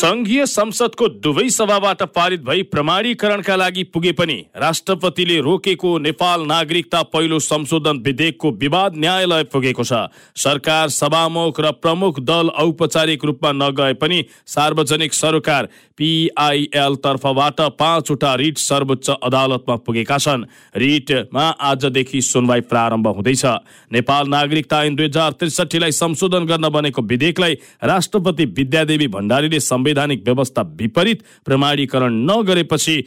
संघीय 0.00 0.44
संसदको 0.46 1.06
दुवै 1.20 1.48
सभाबाट 1.50 2.02
पारित 2.12 2.40
भई 2.40 2.62
प्रमाणीकरणका 2.64 3.56
लागि 3.56 3.82
पुगे 3.94 4.12
पनि 4.12 4.34
राष्ट्रपतिले 4.56 5.36
रोकेको 5.40 5.90
नेपाल 5.98 6.46
नागरिकता 6.46 7.02
पहिलो 7.12 7.38
संशोधन 7.38 7.98
विधेयकको 8.06 8.50
विवाद 8.62 8.96
न्यायालय 8.96 9.44
पुगेको 9.52 9.84
छ। 9.84 9.92
सरकार 10.36 10.88
सभामुख 10.90 11.60
र 11.60 11.72
प्रमुख 11.78 12.20
दल 12.22 12.48
औपचारिक 12.62 13.24
रूपमा 13.24 13.52
नगए 13.54 13.92
पनि 14.00 14.24
सार्वजनिक 14.46 15.14
सरोकार 15.14 15.68
पिआइएल 15.98 16.96
तर्फबाट 17.04 17.60
पाँचवटा 17.76 18.34
रिट 18.34 18.58
सर्वोच्च 18.60 19.10
अदालतमा 19.10 19.76
पुगेका 19.84 20.18
छन्। 20.18 20.48
रिटमा 20.76 21.44
आजदेखि 21.66 22.20
सुनवाई 22.22 22.60
प्रारम्भ 22.72 23.08
हुँदैछ। 23.10 23.44
नेपाल 23.92 24.28
नागरिकता 24.28 24.82
ऐन 24.84 24.96
दुई 24.96 25.06
हजार 25.06 25.36
त्रिसठीलाई 25.36 25.92
संशोधन 25.92 26.46
गर्न 26.46 26.68
बनेको 26.70 27.02
विधेयकलाई 27.04 27.60
राष्ट्रपति 27.84 28.44
विद्यादेवी 28.56 29.08
भण्डारीले 29.10 29.60
संवैधानिक 29.90 30.24
व्यवस्था 30.24 30.62
विपरीत 30.62 31.22
प्रमाणीकरण 31.44 32.12
नगरेपछि 32.30 33.04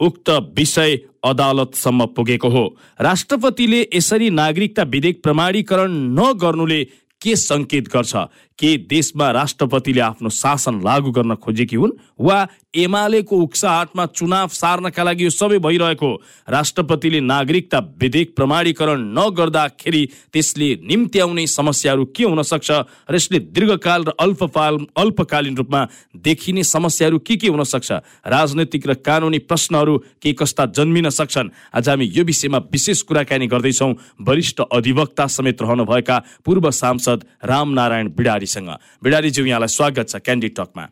उक्त 0.00 0.28
विषय 0.30 0.96
अदालतसम्म 1.24 2.06
पुगेको 2.06 2.48
हो। 2.48 2.64
राष्ट्रपतिले 3.00 3.80
यसरी 3.94 4.30
नागरिकता 4.30 4.82
विधेयक 4.82 5.22
प्रमाणीकरण 5.22 5.92
नगर्नुले 6.12 6.84
के 7.20 7.36
सङ्केत 7.36 7.88
गर्छ? 7.88 8.16
के 8.58 8.76
देशमा 8.90 9.30
राष्ट्रपतिले 9.30 10.00
आफ्नो 10.00 10.28
शासन 10.28 10.80
लागू 10.84 11.10
गर्न 11.10 11.34
खोजेकी 11.34 11.76
हुन् 11.76 11.90
वा 12.20 12.46
एमालेको 12.76 13.36
उक्साहाटमा 13.36 14.06
चुनाव 14.06 14.48
सार्नका 14.52 15.02
लागि 15.02 15.24
यो 15.24 15.30
सबै 15.30 15.58
भइरहेको 15.58 16.10
राष्ट्रपतिले 16.48 17.20
नागरिकता 17.20 17.78
विधेयक 18.00 18.34
प्रमाणीकरण 18.36 19.00
नगर्दाखेरि 19.18 20.02
त्यसले 20.32 20.68
निम्ति 20.88 21.18
आउने 21.18 21.46
समस्याहरू 21.46 22.04
के 22.16 22.24
हुन 22.24 22.42
सक्छ 22.42 22.70
र 23.10 23.14
यसले 23.14 23.38
दीर्घकाल 23.52 24.04
र 24.04 24.12
अल्पकाल 24.20 24.78
अल्पकालीन 24.96 25.56
रूपमा 25.56 25.86
देखिने 26.24 26.64
समस्याहरू 26.64 27.18
के 27.18 27.36
के 27.36 27.48
हुन 27.48 27.64
सक्छ? 27.64 27.92
राजनैतिक 28.26 28.86
र 28.86 28.94
कानुनी 28.94 29.38
प्रश्नहरू 29.38 29.96
के 30.22 30.32
कस्ता 30.32 30.66
जन्मिन 30.76 31.08
सक्छन्? 31.10 31.48
आज 31.74 31.88
हामी 31.88 32.04
यो 32.04 32.24
विषयमा 32.24 32.58
विशेष 32.72 33.02
कुराकानी 33.02 33.46
गर्दैछौँ। 33.46 33.92
वरिष्ठ 34.20 34.60
अधिवक्ता 34.72 35.26
समेत 35.26 35.62
रहनुभएका 35.62 36.22
पूर्व 36.44 36.70
सांसद 36.70 37.24
रामनारायण 37.44 38.08
बिडारी 38.16 38.45
बिडारीसँग 38.46 38.70
बिडारीज्यू 39.02 39.44
यहाँलाई 39.46 39.68
स्वागत 39.68 40.08
छ 40.08 40.16
क्यान्डी 40.22 40.48
टकमा 40.54 40.84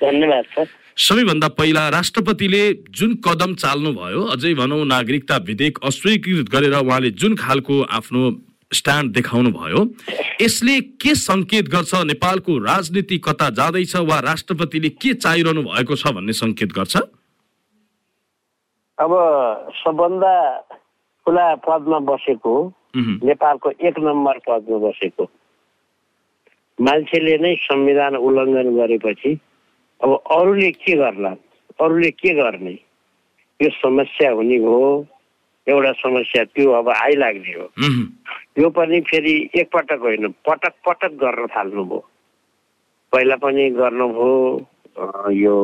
धन्यवाद 0.00 0.44
सर। 0.54 0.66
सबैभन्दा 0.98 1.48
पहिला 1.54 1.88
राष्ट्रपतिले 1.88 2.62
जुन 2.90 3.14
कदम 3.24 3.54
चाल्नु 3.54 3.92
भयो 3.94 4.22
अझै 4.34 4.54
भनौँ 4.54 4.84
नागरिकता 4.86 5.36
विधेयक 5.46 5.78
अस्वीकृत 5.84 6.48
गरेर 6.50 6.74
उहाँले 6.74 7.10
जुन 7.14 7.36
खालको 7.36 7.82
आफ्नो 7.98 8.20
स्ट्यान्ड 8.72 9.12
देखाउनु 9.14 9.50
भयो 9.52 9.84
यसले 10.40 10.80
के 10.98 11.14
सङ्केत 11.14 11.68
गर्छ 11.68 11.94
नेपालको 12.10 12.58
राजनीति 12.64 13.18
कता 13.18 13.48
जाँदैछ 13.60 13.96
वा 14.10 14.18
राष्ट्रपतिले 14.26 14.88
के 14.98 15.14
चाहिरहनु 15.14 15.62
भएको 15.62 15.94
छ 15.96 16.12
भन्ने 16.16 16.32
सङ्केत 16.32 16.72
गर्छ? 16.72 16.96
अब 18.98 19.12
सबभन्दा 19.76 20.34
ठुला 21.26 21.46
पदमा 21.66 21.98
बसेको 22.08 22.54
नेपालको 22.96 23.70
एक 23.70 23.98
नम्बर 23.98 24.38
पदमा 24.48 24.78
बसेको। 24.88 25.24
मान्छेले 26.80 27.36
नै 27.38 27.54
संविधान 27.60 28.16
उल्लङ्घन 28.16 28.68
गरेपछि 28.76 29.32
अब 30.00 30.10
अरूले 30.32 30.70
के 30.80 30.94
गर्ला? 30.96 31.32
अरूले 31.80 32.10
के 32.10 32.34
गर्ने? 32.34 32.72
यो 33.60 33.68
समस्या 33.70 34.30
हुने 34.32 34.56
हो। 34.64 35.06
एउटा 35.66 35.92
समस्या 35.92 36.44
त्यो 36.56 36.70
अब 36.72 36.88
आइलाग्ने 36.88 37.52
हो। 37.52 37.66
यो 38.58 38.68
पनि 38.76 39.00
फेरि 39.08 39.34
एकपटक 39.54 40.00
होइन 40.02 40.28
पटक 40.48 40.74
पटक 40.86 41.12
गर्न 41.20 41.46
थाल्नुभयो 41.56 42.00
पहिला 43.12 43.36
पनि 43.44 43.68
गर्नुभयो 43.76 44.32
यो 45.36 45.56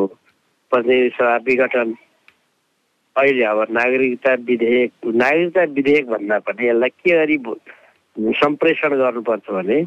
प्रतिनिधि 0.72 1.09
सभा 1.16 1.37
विघटन। 1.47 1.94
अहिले 3.16 3.44
अब 3.44 3.59
नागरिकता 3.71 4.33
विधेयक 4.44 4.91
नागरिकता 5.06 5.62
विधेयक 5.77 6.06
भन्दा 6.06 6.38
पनि 6.44 6.66
यसलाई 6.69 6.91
के 7.00 7.12
गरी 7.16 7.37
सम्प्रेषण 8.37 8.97
गर्नुपर्छ 8.98 9.50
भने 9.50 9.78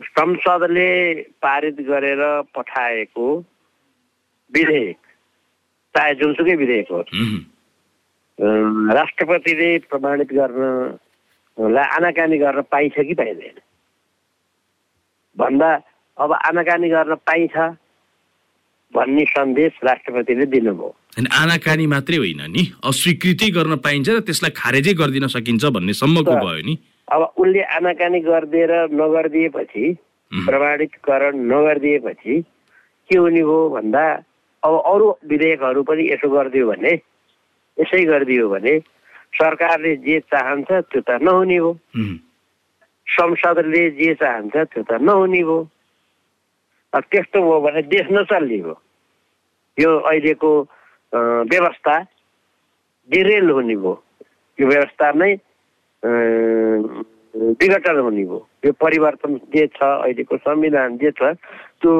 संसदले 0.00 1.14
पारित 1.42 1.80
गरेर 1.86 2.20
पठाएको 2.56 3.26
विधेयक 4.52 4.96
चाहे 5.94 6.14
जुनसुकै 6.14 6.54
विधेयक 6.56 6.88
हो 6.90 7.00
राष्ट्रपतिले 8.94 9.68
प्रमाणित 9.90 10.32
गर्नलाई 10.34 11.86
आनाकानी 11.96 12.38
गर्न 12.38 12.60
पाइन्छ 12.66 12.96
कि 12.98 13.14
पाइँदैन? 13.14 13.56
भन्दा 15.36 15.70
अब 16.18 16.32
आनाकानी 16.32 16.88
गर्न 16.88 17.14
पाइन्छ 17.26 17.56
भन्ने 18.94 19.24
सन्देश 19.30 19.72
राष्ट्रपतिले 19.84 20.46
दिनुभयो। 20.46 20.88
आनाकानी 21.30 21.86
मात्रै 21.86 22.16
होइन 22.16 22.42
नि? 22.50 22.62
अस्वीकृति 22.84 23.50
गर्न 23.50 23.76
पाइन्छ 23.78 24.08
र 24.08 24.20
त्यसलाई 24.26 24.50
खारेजै 24.50 24.94
गरिदिन 24.98 25.26
सकिन्छ 25.30 25.64
भन्ने 25.78 25.92
सम्मको 25.94 26.34
भयो 26.34 26.62
नि। 26.66 26.74
अब 27.12 27.22
उसले 27.36 27.62
आनाकानी 27.76 28.20
गरिदिएर 28.20 28.72
नगरिदिएपछि 29.00 29.84
प्रमाणितकरण 30.32 31.34
नगरिदिएपछि 31.52 32.40
के 33.10 33.18
हुने 33.18 33.40
हो 33.48 33.58
भन्दा 33.70 34.04
अब 34.62 34.74
अरू 34.92 35.06
विधेयकहरू 35.28 35.82
पनि 35.84 36.02
यसो 36.10 36.28
गरिदियो 36.30 36.66
भने 36.70 36.92
यसै 37.78 38.04
गरिदियो 38.04 38.48
भने 38.48 38.74
सरकारले 39.36 39.96
जे 40.06 40.18
चाहन्छ 40.32 40.70
त्यो 40.70 41.00
त 41.00 41.20
नहुने 41.22 41.56
हो। 41.58 41.72
संसदले 43.06 43.82
जे 43.98 44.14
चाहन्छ 44.22 44.54
त्यो 44.56 44.82
त 44.88 44.92
नहुने 45.02 45.40
हो। 45.48 45.58
त्यस्तो 46.94 47.42
हो 47.42 47.60
भने 47.60 47.82
देश 47.90 48.06
नचल्ने 48.12 48.58
हो। 48.64 48.74
यो 49.78 49.90
अहिलेको 49.98 50.50
व्यवस्था 51.50 51.96
डिरेल 53.10 53.50
हुने 53.50 53.76
भयो 53.76 53.94
यो 54.58 54.66
व्यवस्था 54.66 55.10
नै 55.12 55.34
विघटन 56.04 57.98
हुने 57.98 58.24
भयो। 58.24 58.38
यो 58.64 58.72
परिवर्तन 58.72 59.36
जे 59.54 59.66
छ 59.66 59.80
अहिलेको 59.82 60.36
संविधान 60.36 60.96
जे 60.98 61.10
छ 61.10 61.34
त्यो 61.80 61.92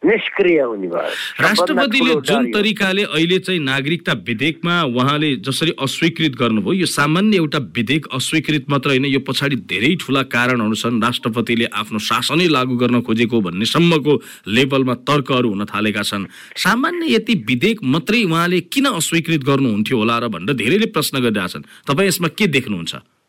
निष्क्रिय 0.00 0.60
हुने 0.60 0.88
भयो। 0.88 1.44
राष्ट्रपतिले 1.44 2.14
जुन 2.24 2.50
तरिकाले 2.52 3.02
अहिले 3.04 3.38
चाहिँ 3.44 3.60
नागरिकता 3.60 4.12
विधेयकमा 4.24 4.74
उहाँले 4.96 5.30
जसरी 5.44 5.72
अस्वीकृत 5.76 6.32
गर्नुभयो 6.40 6.72
यो 6.72 6.86
सामान्य 6.88 7.36
एउटा 7.36 7.58
विधेयक 7.76 8.06
अस्वीकृत 8.08 8.70
मात्र 8.70 8.88
होइन 8.90 9.04
यो 9.04 9.20
पछाडि 9.20 9.56
धेरै 9.68 9.94
ठुला 10.00 10.22
कारणहरू 10.32 10.74
छन्। 10.74 11.02
राष्ट्रपतिले 11.04 11.66
आफ्नो 11.74 11.98
शासनै 12.00 12.48
लागू 12.48 12.76
गर्न 12.80 13.00
खोजेको 13.04 13.40
भन्ने 13.44 13.64
सम्मको 13.68 14.14
लेभलमा 14.48 14.94
तर्कहरू 15.04 15.48
हुन 15.52 15.64
थालेका 15.68 16.02
छन्। 16.02 16.24
सामान्य 16.56 17.12
यति 17.14 17.34
विधेयक 17.44 17.84
मात्रै 17.84 18.24
उहाँले 18.24 18.60
किन 18.72 18.86
अस्वीकृत 18.96 19.44
गर्नुहुन्थ्यो 19.44 19.96
होला 19.98 20.16
र 20.18 20.28
भनेर 20.32 20.56
धेरैले 20.56 20.86
प्रश्न 20.96 21.20
गरिरहेछन्। 21.20 21.68
तपाईँ 21.84 22.08
यसमा 22.08 22.28
के 22.32 22.46
देख्नुहुन्छ? 22.48 23.19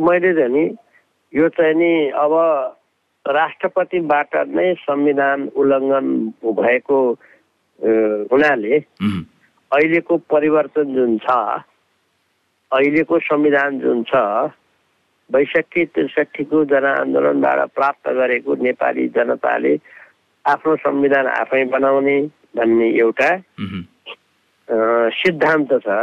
मैले 0.00 0.32
चाहिँ 0.34 0.50
नि 0.50 0.64
यो 1.32 1.48
चाहिँ 1.50 1.74
नि 1.74 1.92
अब 2.16 2.32
राष्ट्रपतिबाट 3.24 4.36
नै 4.48 4.72
संविधान 4.80 5.48
उल्लङ्घन 5.56 6.06
भएको 6.42 6.98
हुनाले 8.30 8.78
अहिलेको 8.78 10.16
परिवर्तन 10.28 10.94
जुन 10.94 11.16
छ 11.18 11.38
अहिलेको 12.72 13.18
संविधान 13.20 13.80
जुन 13.80 14.02
छ 14.04 14.22
बैसठी 15.30 15.84
त्रिसठीको 15.86 16.64
जनआन्दोलनबाट 16.66 17.70
प्राप्त 17.74 18.08
गरेको 18.12 18.54
नेपाली 18.62 19.06
जनताले 19.10 19.74
आफ्नो 20.44 20.76
संविधान 20.78 21.26
आफै 21.28 21.64
बनाउने 21.70 22.18
भन्ने 22.56 22.88
एउटा 22.96 23.30
सिद्धान्त 25.16 25.72
छ 25.80 25.96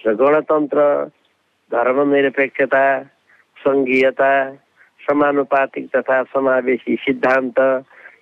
र 0.00 0.14
गणतन्त्र 0.16 0.88
धर्मनिरपेक्षता 1.70 2.82
सङ्घीयता 3.68 4.32
समानुपातिक 5.06 5.84
तथा 5.94 6.16
समावेशी 6.32 6.94
सिद्धान्त 7.04 7.58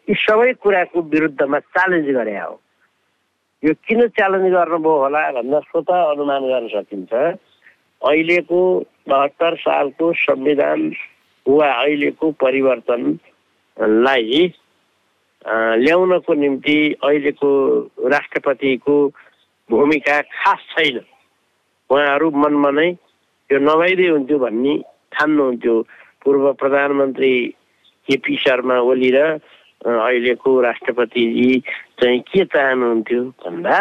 यी 0.09 0.15
सबै 0.27 0.53
कुराको 0.63 0.99
विरुद्धमा 1.15 1.59
च्यालेन्ज 1.75 2.09
गरे 2.17 2.37
हो। 2.39 2.55
यो 3.63 3.73
किन 3.87 4.01
च्यालेन्ज 4.17 4.47
गर्नुभयो 4.53 4.97
होला 5.03 5.23
भन्दा 5.39 5.59
स्वतः 5.71 5.99
अनुमान 6.11 6.43
गर्न 6.51 6.67
सकिन्छ। 6.75 7.13
अहिलेको 8.03 8.61
बहत्तर 9.09 9.53
सालको 9.59 10.07
संविधान 10.23 10.81
वा 11.47 11.69
अहिलेको 11.73 12.27
परिवर्तनलाई 12.43 14.31
ल्याउनको 15.83 16.33
निम्ति 16.35 16.79
अहिलेको 17.05 17.51
राष्ट्रपतिको 18.15 18.97
भूमिका 19.71 20.17
खास 20.37 20.61
छैन। 20.75 20.97
उहाँहरू 21.91 22.27
मनमा 22.43 22.71
नै 22.79 22.89
यो 23.51 23.59
नभइदिए 23.59 24.11
हुन्थ्यो 24.11 24.39
भन्ने 24.39 24.75
ठान्नुहुन्थ्यो। 25.13 25.77
पूर्व 26.25 26.53
प्रधानमन्त्री 26.61 27.33
केपी 28.09 28.37
शर्मा 28.37 28.79
ओली 28.91 29.11
र 29.15 29.39
अहिलेको 29.81 30.51
राष्ट्रपतिजी 30.61 31.51
चाहिँ 32.01 32.21
के 32.27 32.45
चाहनुहुन्थ्यो 32.45 33.23
भन्दा 33.45 33.77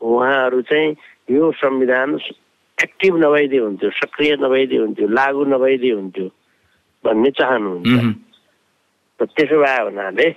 उहाँहरू 0.00 0.60
चाहिँ 0.62 0.94
यो 1.30 1.50
संविधान 1.58 2.18
एक्टिभ 2.78 3.14
नभइदिए 3.24 3.60
हुन्थ्यो 3.60 3.90
सक्रिय 3.90 4.36
नभइदिए 4.40 4.78
हुन्थ्यो 4.78 5.08
लागू 5.08 5.44
नभइदिए 5.44 5.92
हुन्थ्यो 5.92 6.28
भन्ने 7.04 7.30
चाहनुहुन्छ 7.30 9.24
त्यसो 9.34 9.56
भए 9.62 9.80
हुनाले 9.82 10.28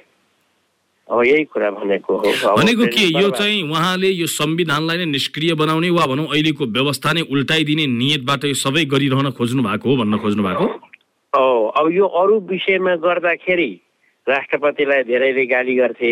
अब 1.09 1.23
यही 1.25 1.43
कुरा 1.49 1.69
भनेको 1.71 2.17
हो। 2.17 2.55
भनेको 2.57 2.85
के? 2.85 3.03
यो 3.19 3.29
चाहिँ 3.33 3.61
उहाँले 3.65 4.09
यो 4.09 4.27
संविधानलाई 4.29 4.97
नै 4.97 5.05
निष्क्रिय 5.05 5.53
बनाउने 5.57 5.89
वा 5.89 6.05
भनौँ 6.05 6.27
अहिलेको 6.27 6.65
व्यवस्था 6.69 7.13
नै 7.13 7.21
उल्टाइदिने 7.33 7.85
नियतबाट 7.87 8.45
यो 8.45 8.53
सबै 8.53 8.85
गरिरहन 8.85 9.29
खोज्नु 9.33 9.63
भएको 9.63 9.89
हो 9.89 9.95
भन्न 10.03 10.17
खोज्नु 10.21 10.43
भएको 10.43 10.65
हो 11.33 11.47
अब 11.79 11.91
यो 11.93 12.05
अरू 12.05 12.39
विषयमा 12.49 12.95
गर्दाखेरि 13.01 13.71
राष्ट्रपतिलाई 14.27 15.03
धेरैले 15.03 15.45
गाली 15.45 15.75
गर्थे। 15.75 16.11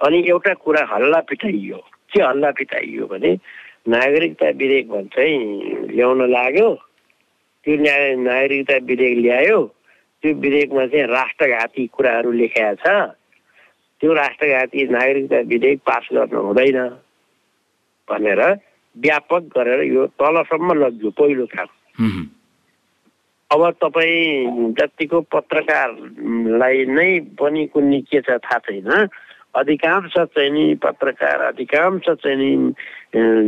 अनि 0.00 0.18
एउटा 0.28 0.52
कुरा 0.64 0.82
हल्ला 0.92 1.20
पिटाइयो। 1.28 1.76
के 2.12 2.22
हल्ला 2.22 2.50
पिटाइयो 2.58 3.06
भने 3.06 3.32
नागरिकता 3.88 4.48
विधेयक 4.56 4.88
भन्छ 4.88 5.16
ल्याउन 5.92 6.20
लाग्यो। 6.32 6.68
त्यो 7.64 7.76
नागरिकता 8.22 8.76
विधेयक 8.88 9.18
ल्यायो। 9.18 9.60
त्यो 10.22 10.34
विधेयकमा 10.40 10.86
चाहिँ 10.86 11.06
राष्ट्रघाती 11.12 11.86
कुराहरू 11.92 12.32
लेखेका 12.32 12.74
छ। 12.80 12.86
त्यो 14.02 14.14
राष्ट्रघाती 14.14 14.82
नागरिकता 14.90 15.38
विधेयक 15.46 15.78
पास 15.86 16.08
गर्न 16.12 16.36
हुँदैन 16.36 16.78
भनेर 18.08 18.40
व्यापक 18.96 19.42
गरेर 19.54 19.80
यो 19.86 20.06
तलसम्म 20.18 20.72
लग्यो 20.74 21.10
पहिलो 21.14 21.46
काम। 21.46 21.70
अब 23.50 23.62
तपाईँ 23.78 24.74
जतिको 24.74 25.20
पत्रकारलाई 25.30 26.84
नै 26.90 27.10
पनि 27.38 27.62
कुन्नी 27.70 28.00
के 28.10 28.20
छ 28.26 28.42
थाहा 28.42 28.58
छैन 28.58 28.90
अधिकांश 29.54 30.12
चाहिँ 30.18 30.50
नि 30.50 30.64
पत्रकार 30.82 31.40
अधिकांश 31.54 32.06
चाहिँ 32.10 32.36
नि 32.36 32.50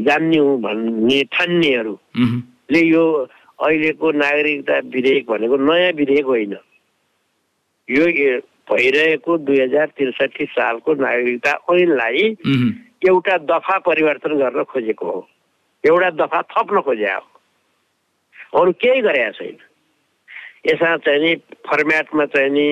जान्ने 0.07 0.39
हुँ 0.39 0.61
भन्ने 0.63 1.23
ठान्नेहरूले। 1.35 2.81
यो 2.81 3.05
अहिलेको 3.59 4.07
नागरिकता 4.13 4.79
विधेयक 4.87 5.25
भनेको 5.27 5.57
नयाँ 5.59 5.93
विधेयक 5.99 6.27
होइन 6.27 6.57
यो 7.89 8.05
भइरहेको 8.71 9.37
दुई 9.39 9.61
हजार 9.61 9.87
त्रिसठी 9.97 10.45
सालको 10.57 10.95
नागरिकता 10.95 11.53
ऐनलाई। 11.73 12.23
एउटा 13.09 13.37
दफा 13.51 13.77
परिवर्तन 13.87 14.33
गर्न 14.39 14.63
खोजेको 14.65 15.07
हो। 15.11 15.21
एउटा 15.85 16.11
दफा 16.21 16.41
थप्न 16.53 16.81
खोजे 16.81 17.13
हो। 17.13 18.61
अरू 18.61 18.73
केही 18.73 19.01
गरेका 19.05 19.31
छैन। 19.37 19.57
यसमा 20.67 20.97
चाहिँ 21.05 21.21
नि 21.21 21.35
फर्मेटमा 21.69 22.25
चाहिँ 22.33 22.51
नि 22.51 22.67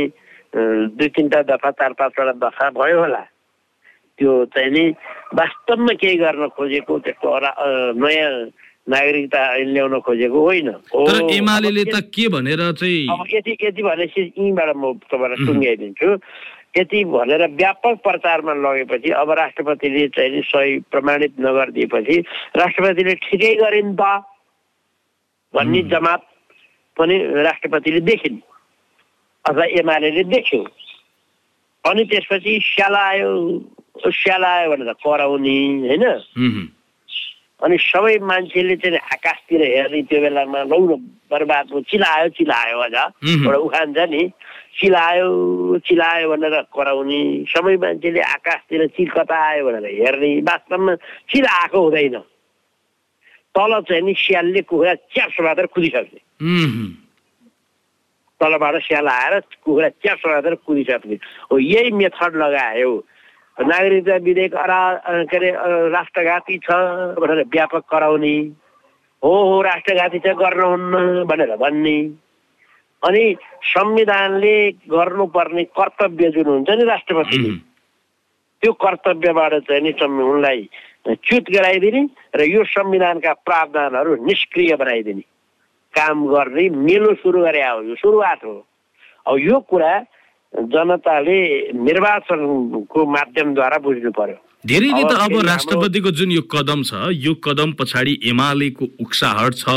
दुई 0.96 1.08
तिनवटा 1.08 1.42
दफा 1.50 1.70
चार 1.70 1.92
पाँचवटा 2.00 2.32
दफा 2.40 2.70
भयो 2.72 2.98
होला। 3.00 3.24
त्यो 4.18 4.32
चाहिँ 4.54 4.70
नि 4.70 4.84
वास्तवमा 5.34 5.92
केही 6.00 6.16
गर्न 6.16 6.48
खोजेको 6.56 6.98
त्यस्तो 7.04 7.28
नयाँ 8.00 8.32
नागरिकता 8.88 9.40
ऐन 9.56 9.68
ल्याउन 9.72 10.00
खोजेको 10.00 10.40
होइन। 10.40 10.70
तर 10.70 11.30
एमाले 11.30 11.84
त 11.84 12.00
के 12.10 12.28
भनेर 12.28 12.72
चाहिँ 12.72 13.06
अब 13.08 13.26
यति 13.32 13.56
यति 13.62 13.82
भनेपछि 13.82 14.20
यहीँबाट 14.20 14.76
म 14.76 14.92
तपाईँलाई 15.06 15.46
सुङ्गाइदिन्छु 15.46 16.08
यति 16.76 17.04
भनेर 17.04 17.42
व्यापक 17.52 17.94
प्रचारमा 18.02 18.54
लगेपछि 18.54 19.10
अब 19.10 19.30
राष्ट्रपतिले 19.30 20.08
चाहिँ 20.08 20.30
नि 20.30 20.42
सही 20.42 20.78
प्रमाणित 20.90 21.32
नगरिदिएपछि 21.40 22.16
राष्ट्रपतिले 22.56 23.14
ठिकै 23.14 23.54
गरे 23.54 23.82
नि 23.82 23.94
त 23.94 24.24
भन्ने 25.54 25.82
जमात 25.82 26.22
पनि 26.96 27.16
राष्ट्रपतिले 27.18 28.00
देखिन्। 28.00 28.38
अथवा 29.44 29.64
एमाले 29.78 30.10
देख्यो। 30.24 30.62
अनि 31.84 32.04
त्यसपछि 32.04 32.58
स्यालायो 32.62 33.30
स्यालायो 34.06 34.70
भनेर 34.70 34.92
कराउने 34.92 35.56
होइन। 35.86 36.04
अनि 37.62 37.76
सबै 37.78 38.18
मान्छेले 38.26 38.76
चाहिँ 38.82 38.98
आकाशतिर 39.14 39.60
हेर्ने 39.62 40.02
त्यो 40.10 40.20
बेलामा 40.20 40.60
लौ 40.66 40.78
न 40.82 40.92
बर्बाद 41.30 41.66
भयो 41.70 41.80
चिलायो 41.90 42.28
चिलायो 42.34 42.78
अझ। 42.86 42.94
एउटा 43.22 43.58
उखान 43.66 43.88
छ 43.94 43.98
नि 44.10 44.22
चिलायो 44.78 45.28
चिलायो 45.86 46.26
भनेर 46.32 46.56
कराउने। 46.74 47.22
सबै 47.46 47.76
मान्छेले 47.78 48.20
आकाशतिर 48.20 48.86
चिल 48.98 49.08
कता 49.14 49.36
आयो 49.48 49.62
भनेर 49.66 49.86
हेर्ने। 49.94 50.30
वास्तवमा 50.42 50.94
चिलाएको 51.30 51.78
हुँदैन। 51.78 52.16
तल 53.54 53.72
चाहिँ 53.88 54.02
नि 54.02 54.12
स्यालले 54.18 54.60
कुखुरा 54.66 54.94
च्याप्स 55.14 55.36
कुदिसक्ने। 55.74 56.20
तलबाट 58.40 58.74
स्याल 58.82 59.06
आएर 59.08 59.34
कुखुरा 59.62 59.88
च्याप्स 60.02 60.22
कुदिसक्ने। 60.66 61.16
हो 61.46 61.58
यही 61.58 61.90
मेथड 61.94 62.32
लगायो। 62.42 62.90
नागरिकता 63.58 64.16
विधेयक 64.24 64.54
अरा 64.56 64.80
के 65.28 65.36
अरे 65.36 65.50
राष्ट्रघाती 65.92 66.58
छ 66.58 66.70
भनेर 67.20 67.44
व्यापक 67.52 67.84
कराउने 67.90 68.36
हो 69.22 69.32
हो 69.48 69.60
राष्ट्रघाती 69.62 70.18
छ 70.18 70.34
गर्नुहुन्न 70.40 71.24
भनेर 71.28 71.56
भन्ने। 71.56 71.98
अनि 73.02 73.24
संविधानले 73.66 74.56
गर्नुपर्ने 74.90 75.64
कर्तव्य 75.78 76.30
जुन 76.30 76.46
हुन्छ 76.46 76.70
नि 76.70 76.84
राष्ट्रपतिले। 76.84 77.50
त्यो 78.62 78.72
कर्तव्यबाट 78.72 79.54
चाहिँ 79.68 79.82
नि 79.82 79.92
उनलाई 80.00 80.68
च्युत 81.08 81.50
गराइदिने 81.50 82.02
र 82.36 82.40
यो 82.46 82.64
संविधानका 82.64 83.32
प्रावधानहरू 83.42 84.14
निष्क्रिय 84.24 84.74
बनाइदिने। 84.78 85.24
काम 85.94 86.26
गर्ने 86.26 86.68
मेलो 86.68 87.14
सुरु 87.20 87.40
गरे 87.42 87.62
हो 87.62 87.82
यो 87.82 87.94
सुरुवात 88.00 88.44
हो। 88.44 88.54
अब 89.26 89.38
यो 89.38 89.58
कुरा 89.70 89.92
जनताले 90.52 91.38
निर्वाचनको 91.72 93.06
माध्यमद्वारा 93.16 93.78
बुझ्नु 93.84 94.10
पर्यो 94.18 94.38
धेरैले 94.66 95.02
त 95.02 95.12
अब 95.24 95.32
राष्ट्रपतिको 95.46 96.10
जुन 96.18 96.30
यो 96.32 96.42
कदम 96.52 96.82
छ 96.86 97.08
यो 97.10 97.34
कदम 97.44 97.72
पछाडि 97.80 98.12
एमालेको 98.30 98.86
उक्साहट 99.00 99.54
छ 99.58 99.74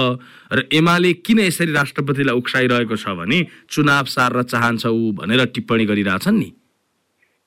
र 0.54 0.68
एमाले 0.78 1.14
किन 1.26 1.40
यसरी 1.40 1.72
राष्ट्रपतिलाई 1.74 2.36
उक्साइरहेको 2.38 2.96
छ 2.96 3.16
भने 3.18 3.40
चुनाव 3.72 4.06
सार्न 4.14 4.44
चाहन्छ 4.52 4.86
ऊ 4.86 5.12
भनेर 5.18 5.46
टिप्पणी 5.56 5.86
गरिरहेछन् 5.90 6.38
नि। 6.40 6.50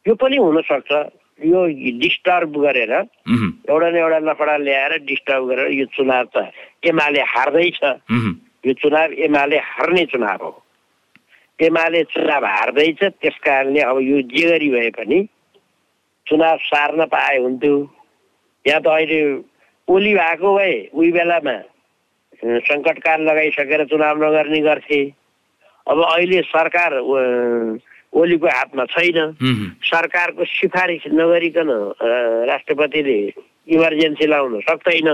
यो 0.06 0.14
पनि 0.18 0.36
हुनसक्छ। 0.36 0.90
यो 1.40 1.60
डिस्टर्ब 2.02 2.52
गरेर 2.58 2.92
एउटा 2.92 3.88
न 3.90 3.96
एउटा 3.96 4.18
लफडा 4.26 4.56
ल्याएर 4.58 4.92
डिस्टर्ब 5.06 5.42
गरेर 5.48 5.70
यो 5.78 5.86
चुनाव 5.94 6.24
त 6.34 6.50
एमाले 6.90 7.22
हार्दैछ। 7.22 7.78
यो 8.66 8.72
चुनाव 8.82 9.12
एमाले 9.28 9.58
हार्ने 9.62 10.04
चुनाव 10.10 10.42
हो। 10.42 10.50
एमाले 11.60 12.02
चुनाव 12.14 12.44
हार्दैछ 12.46 13.02
त्यस 13.02 13.36
कारणले 13.44 13.80
अब 13.82 13.98
यो 14.00 14.20
जे 14.30 14.44
गरी 14.48 14.68
भए 14.70 14.90
पनि 14.94 15.18
चुनाव 16.26 16.56
सार्न 16.62 17.04
पाए 17.10 17.36
हुन्थ्यो। 17.38 17.76
यहाँ 18.66 18.80
त 18.82 18.86
अहिले 18.86 19.20
ओली 19.88 20.12
भएको 20.14 20.48
भए 20.56 20.76
उही 20.94 21.10
बेलामा 21.12 21.56
सङ्कटकाल 22.68 23.20
लगाइसकेर 23.28 23.84
चुनाव 23.90 24.22
नगर्ने 24.22 24.60
गर्थे। 24.60 25.00
अब 25.86 25.98
अहिले 26.04 26.40
सरकार 26.46 26.92
ओलीको 28.12 28.46
हातमा 28.46 28.84
छैन। 28.94 29.18
सरकारको 29.82 30.44
सिफारिस 30.44 31.02
नगरिकन 31.10 31.68
राष्ट्रपतिले 32.50 33.18
इमर्जेन्सी 33.74 34.26
लगाउन 34.26 34.60
सक्दैन। 34.68 35.08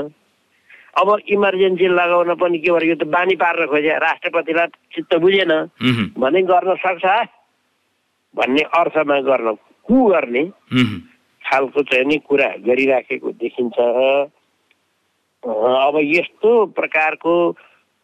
अब 0.95 1.09
इमर्जेन्सी 1.29 1.87
लगाउन 1.89 2.35
पनि 2.39 2.59
के 2.59 2.71
भयो 2.71 2.89
यो 2.89 2.95
त 2.95 3.05
बानी 3.11 3.35
पार्न 3.37 3.67
खोजे। 3.67 3.99
राष्ट्रपतिलाई 3.99 4.67
चित्त 4.95 5.15
बुझेन। 5.19 5.53
भने 6.19 6.43
गर्न 6.43 6.75
सक्छ? 6.83 7.05
भन्ने 8.35 8.63
अर्थमा 8.79 9.21
गर्न 9.27 9.55
कु 9.87 9.97
गर्ने? 10.07 10.45
खालको 11.45 11.83
चाहिँ 11.83 12.07
नि 12.07 12.17
कुरा 12.25 12.49
गरिराखेको 12.67 13.31
देखिन्छ। 13.43 13.79
अब 15.45 15.95
यस्तो 16.01 16.51
प्रकारको 16.79 17.35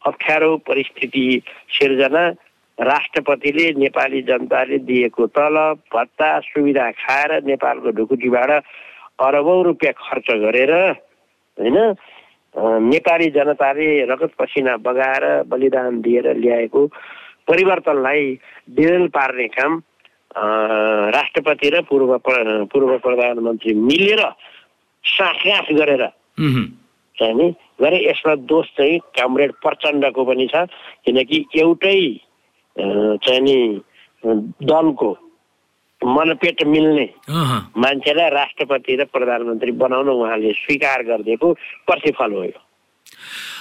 अप्ठ्यारो 0.03 0.57
परिस्थिति 0.67 1.25
सिर्जना 1.73 2.25
राष्ट्रपतिले 2.79 3.67
नेपाली 3.79 4.21
जनताले 4.23 4.79
दिएको 4.89 5.27
तलब 5.37 5.79
भत्ता 5.95 6.29
सुविधा 6.41 6.91
खाएर 6.91 7.31
नेपालको 7.45 7.91
ढुकुटीबाट 7.97 8.51
अरबौँ 9.21 9.63
रुपियाँ 9.65 9.95
खर्च 9.99 10.29
गरेर 10.45 10.73
होइन 10.73 11.77
नेपाली 12.55 13.31
जनताले 13.31 13.89
रगत 14.05 14.33
पसिना 14.39 14.77
बगाएर 14.77 15.25
बलिदान 15.43 16.01
दिएर 16.01 16.35
ल्याएको 16.37 16.87
परिवर्तनलाई 17.49 18.33
डिरेल 18.71 19.07
पार्ने 19.09 19.47
काम 19.49 19.83
राष्ट्रपति 20.37 21.71
र 21.71 21.81
पूर्व 21.83 22.17
पूर्व 22.27 22.97
प्रधानमन्त्री 22.99 23.75
मिलेर 23.75 24.23
सास 25.05 25.67
गरेर 25.73 26.07
चाहिँ 27.17 27.35
नि 27.35 27.49
गरे 27.81 27.99
यसमा 28.09 28.35
दोष 28.45 28.67
चाहिँ 28.77 28.99
कामरेड 29.17 29.53
प्रचण्डको 29.63 30.25
पनि 30.25 30.47
छ 30.47 30.67
किनकि 31.05 31.45
एउटै 31.57 31.99
चाहिँ 32.77 33.41
नि 33.41 33.57
दलको 34.63 35.13
मनपेट 36.01 36.65
मिल्ने। 36.67 37.09
मान्छेलाई 37.77 38.31
राष्ट्रपति 38.31 38.97
र 38.97 39.05
प्रधानमन्त्री 39.13 39.73
बनाउन 39.77 40.09
उहाँले 40.09 40.53
स्वीकार 40.57 41.03
गरिदिएको 41.05 41.53
प्रतिफल 41.87 42.33
हो 42.33 42.45
यो। 42.45 42.61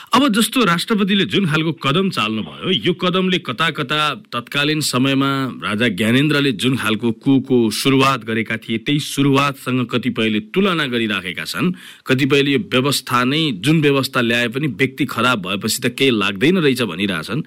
अब 0.09 0.27
जस्तो 0.33 0.63
राष्ट्रपतिले 0.65 1.25
जुन 1.29 1.45
खालको 1.45 1.71
कदम 1.85 2.09
चाल्नुभयो 2.09 2.71
यो 2.71 2.93
कदमले 2.93 3.37
कता 3.45 3.69
कता 3.69 3.99
तत्कालीन 4.33 4.79
समयमा 4.81 5.29
राजा 5.61 5.87
ज्ञानेन्द्रले 5.93 6.51
जुन 6.57 6.77
खालको 6.77 7.11
कुको 7.21 7.69
सुरुवात 7.69 8.23
गरेका 8.25 8.57
थिए 8.57 8.77
त्यही 8.87 8.99
सुरुवातसँग 8.99 9.85
कतिपयले 9.85 10.39
तुलना 10.49 10.85
गरिराखेका 10.87 11.45
छन्। 11.45 11.73
कतिपयले 12.07 12.51
यो 12.51 12.59
व्यवस्था 12.73 13.23
नै 13.23 13.41
जुन 13.61 13.81
व्यवस्था 13.81 14.21
ल्याए 14.21 14.47
पनि 14.49 14.67
व्यक्ति 14.81 15.05
खराब 15.05 15.45
भएपछि 15.45 15.79
त 15.83 15.93
केही 15.93 16.11
लाग्दैन 16.17 16.57
रहेछ 16.57 16.81
भनिरहेछन्। 16.89 17.43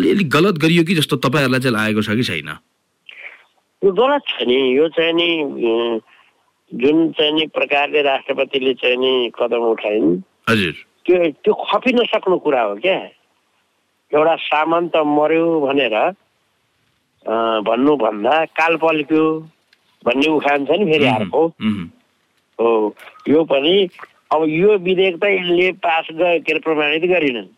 अलिअलि 0.00 0.24
गलत 0.24 0.54
गरियो 0.56 0.84
कि 0.84 0.94
जस्तो 0.94 1.16
तपाईँहरूलाई 1.20 1.60
चाहिँ 1.60 1.76
लागेको 1.76 2.02
छ 2.02 2.16
कि 2.16 2.22
छैन? 2.22 2.50
यो 3.82 3.90
गलत 3.92 4.22
छ 4.28 4.42
नि 4.44 4.56
यो 4.76 4.88
चाहिँ 4.92 5.12
नि 5.12 5.28
जुन 6.72 6.96
चाहिँ 7.16 7.32
नि 7.32 7.46
प्रकारले 7.54 8.02
राष्ट्रपतिले 8.02 8.74
चाहिँ 8.80 8.96
नि 8.96 9.30
कदम 9.38 9.64
उठाइन् 9.70 10.10
हजुर। 10.48 10.74
त्यो 11.06 11.16
त्यो 11.44 11.52
खपि 11.54 11.92
नसक्नु 11.92 12.36
कुरा 12.44 12.62
हो 12.62 12.74
क्या। 12.84 12.98
एउटा 14.12 14.34
सामन्त 14.44 14.96
मर्यो 14.96 15.46
भनेर 15.60 15.96
भन्नुभन्दा 17.64 18.34
काल 18.58 18.76
पल्क्यो 18.84 19.24
भन्ने 20.04 20.28
उखान 20.28 20.66
छ 20.66 20.70
नि 20.78 20.84
फेरि 20.92 21.06
अर्को। 21.06 21.42
हो 22.58 22.68
यो 23.28 23.44
पनि 23.48 23.76
अब 24.34 24.40
यो 24.48 24.76
विधेयक 24.78 25.16
त 25.16 25.24
यसले 25.24 25.72
पास 25.80 26.06
के 26.12 26.52
अरे 26.52 26.60
प्रमाणित 26.60 27.04
गरिनन्। 27.10 27.48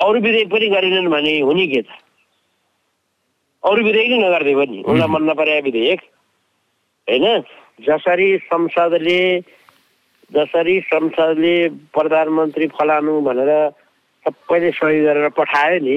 अरू 0.00 0.18
विधेयक 0.20 0.48
पनि 0.52 0.66
गरेनन् 0.68 1.10
भने 1.10 1.38
हुने 1.40 1.66
के 1.66 1.82
त? 1.82 1.90
अरू 3.64 3.84
विधेयक 3.84 4.10
नै 4.10 4.18
नगर्दै 4.20 4.54
पनि 4.54 4.78
उनलाई 4.84 5.08
मन 5.08 5.22
नपरे 5.24 5.60
विधेयक 5.60 6.00
होइन 7.08 7.26
जसरी 7.80 8.28
संसदले 8.44 9.20
जसरी 10.32 10.80
संसदले 10.86 11.54
प्रधानमन्त्री 11.92 12.66
फलानु 12.72 13.20
भनेर 13.20 13.52
सबैले 14.26 14.70
सही 14.72 15.00
गरेर 15.00 15.28
पठायो 15.30 15.78
नि 15.80 15.96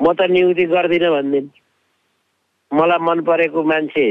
म 0.00 0.12
त 0.12 0.30
नियुक्ति 0.30 0.64
गर्दिनँ 0.66 1.10
भनिदिन् 1.10 1.48
मलाई 2.70 2.98
मन 3.00 3.20
परेको 3.22 3.62
मान्छे 3.64 4.06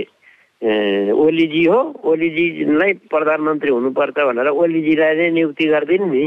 ओलीजी 1.18 1.64
हो 1.66 1.80
ओलीजीलाई 2.06 2.94
प्रधानमन्त्री 3.10 3.72
हुनुपर्छ 3.72 4.18
भनेर 4.22 4.48
ओलीजीलाई 4.56 5.16
नै 5.16 5.30
नियुक्ति 5.32 5.66
गरिदिनु 5.66 6.08
नि 6.08 6.26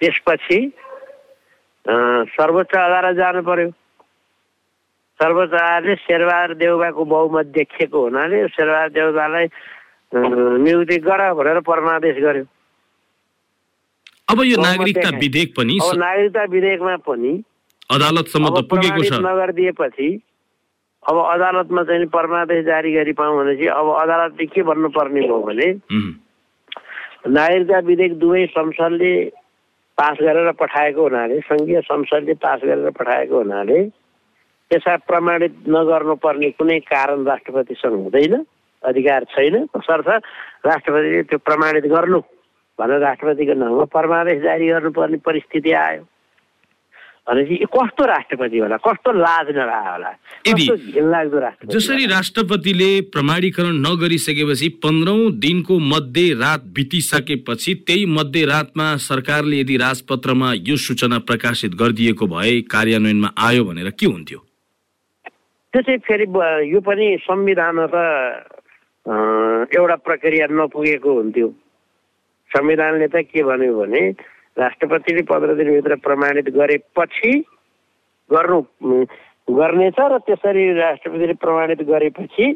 त्यसपछि 0.00 0.58
सर्वोच्च 1.86 2.72
अदालत 2.76 3.16
जानु 3.16 3.42
पर्यो। 3.46 3.70
सर्वोच्च 5.20 5.52
अदालतले 5.52 5.94
शेरबहादुर 5.96 6.56
देउबाको 6.58 7.04
बहुमत 7.04 7.46
देखिएको 7.56 7.98
हुनाले 8.02 8.36
शेरबहादुर 8.48 8.94
देउबालाई 8.94 9.46
नियुक्ति 10.66 10.96
गर 11.06 11.20
भनेर 11.34 11.60
परमादेश 11.62 12.16
गर्यो। 12.22 12.44
अब 14.28 14.38
यो 14.44 14.56
नागरिकता 14.58 15.10
विधेयक 15.18 15.54
पनि 15.56 15.78
अब 15.78 15.96
नागरिकता 15.98 16.42
विधेयकमा 16.50 16.96
पनि 17.06 17.32
अदालतसम्म 17.94 18.46
त 18.50 18.66
पुगेको 18.66 19.02
छ। 19.06 19.22
नगरिदिएपछि 19.22 20.08
अब 21.02 21.16
अदालतमा 21.16 21.82
चाहिँ 21.86 22.06
परमादेश 22.10 22.64
जारी 22.66 22.92
गरी 22.92 23.12
पाउँ 23.14 23.38
भनेपछि 23.38 23.66
अब 23.70 23.86
अदालतले 24.02 24.46
के 24.50 24.62
भन्नुपर्ने 24.68 25.26
हो 25.28 25.38
भने 25.46 25.68
नागरिकता 27.30 27.78
विधेयक 27.86 28.18
दुवै 28.18 28.46
संसदले 28.50 29.12
पास 29.98 30.16
गरेर 30.20 30.50
पठाएको 30.60 31.02
हुनाले 31.02 31.40
सङ्घीय 31.40 31.80
संसदले 31.80 32.34
पास 32.44 32.60
गरेर 32.64 32.90
पठाएको 32.98 33.36
हुनाले 33.36 33.78
त्यसलाई 34.70 34.96
प्रमाणित 35.08 35.54
नगर्नुपर्ने 35.68 36.50
कुनै 36.58 36.78
कारण 36.92 37.24
राष्ट्रपतिसँग 37.24 37.96
हुँदैन 38.04 38.34
अधिकार 38.82 39.24
छैन। 39.32 39.54
तसर्थ 39.72 40.08
राष्ट्रपतिले 40.66 41.22
त्यो 41.30 41.38
प्रमाणित 41.48 41.84
गर्नु 41.94 42.20
भनेर 42.78 43.00
राष्ट्रपतिको 43.00 43.54
नाउँमा 43.54 43.84
परमादेश 43.96 44.42
जारी 44.42 44.68
गर्नुपर्ने 44.68 45.18
परिस्थिति 45.26 45.72
आयो। 45.72 46.02
भनेपछि 47.28 47.64
कस्तो 47.74 48.04
राष्ट्रपति 48.06 48.58
होला 48.58 48.76
कस्तो 48.86 49.12
लाज 49.12 49.48
नरह 49.56 49.88
होला 49.90 50.10
घिनलाग्दो 50.46 51.38
राष्ट्रपति 51.40 51.74
जसरी 51.74 52.06
राष्ट्रपतिले 52.06 52.90
प्रमाणीकरण 53.14 53.80
नगरिसकेपछि 53.86 54.68
पन्ध्रौँ 54.84 55.30
दिनको 55.44 55.78
मध्य 55.92 56.32
रात 56.42 56.64
बितिसकेपछि 56.76 57.74
त्यही 57.86 58.04
मध्य 58.14 58.44
रातमा 58.52 58.86
सरकारले 59.02 59.60
यदि 59.60 59.76
राजपत्रमा 59.76 60.52
यो 60.68 60.76
सूचना 60.86 61.18
प्रकाशित 61.30 61.74
गरिदिएको 61.82 62.26
भए 62.34 62.60
कार्यान्वयनमा 62.74 63.30
आयो 63.48 63.64
भनेर 63.64 63.90
के 63.98 64.06
हुन्थ्यो 64.06 64.38
त्यो 65.74 65.82
चाहिँ 65.82 65.98
फेरि 66.06 66.26
यो 66.72 66.80
पनि 66.86 67.16
संविधान 67.22 67.86
त 67.94 68.06
एउटा 69.76 69.96
प्रक्रिया 70.06 70.46
नपुगेको 70.52 71.14
हुन्थ्यो 71.14 71.48
संविधानले 72.50 73.08
त 73.08 73.26
के 73.26 73.42
भन्यो 73.42 73.74
भने 73.78 74.02
राष्ट्रपतिले 74.58 75.22
पन्ध्र 75.22 75.54
दिनभित्र 75.54 75.94
प्रमाणित 76.04 76.48
गरेपछि 76.56 77.32
गर्नु 78.30 78.60
गर्नेछ 79.48 79.98
र 80.00 80.18
त्यसरी 80.26 80.64
राष्ट्रपतिले 80.74 81.34
प्रमाणित 81.42 81.82
गरेपछि 81.88 82.46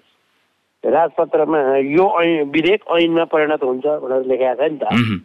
राजपत्रमा 0.85 1.61
यो 1.77 2.07
ऐन 2.21 2.51
विधेयक 2.51 2.83
ऐनमा 2.97 3.25
परिणत 3.33 3.63
हुन्छ 3.63 3.87
भनेर 4.03 4.25
लेखाएको 4.27 4.69
छ 4.69 4.71
नि 4.71 4.79
त। 4.81 5.23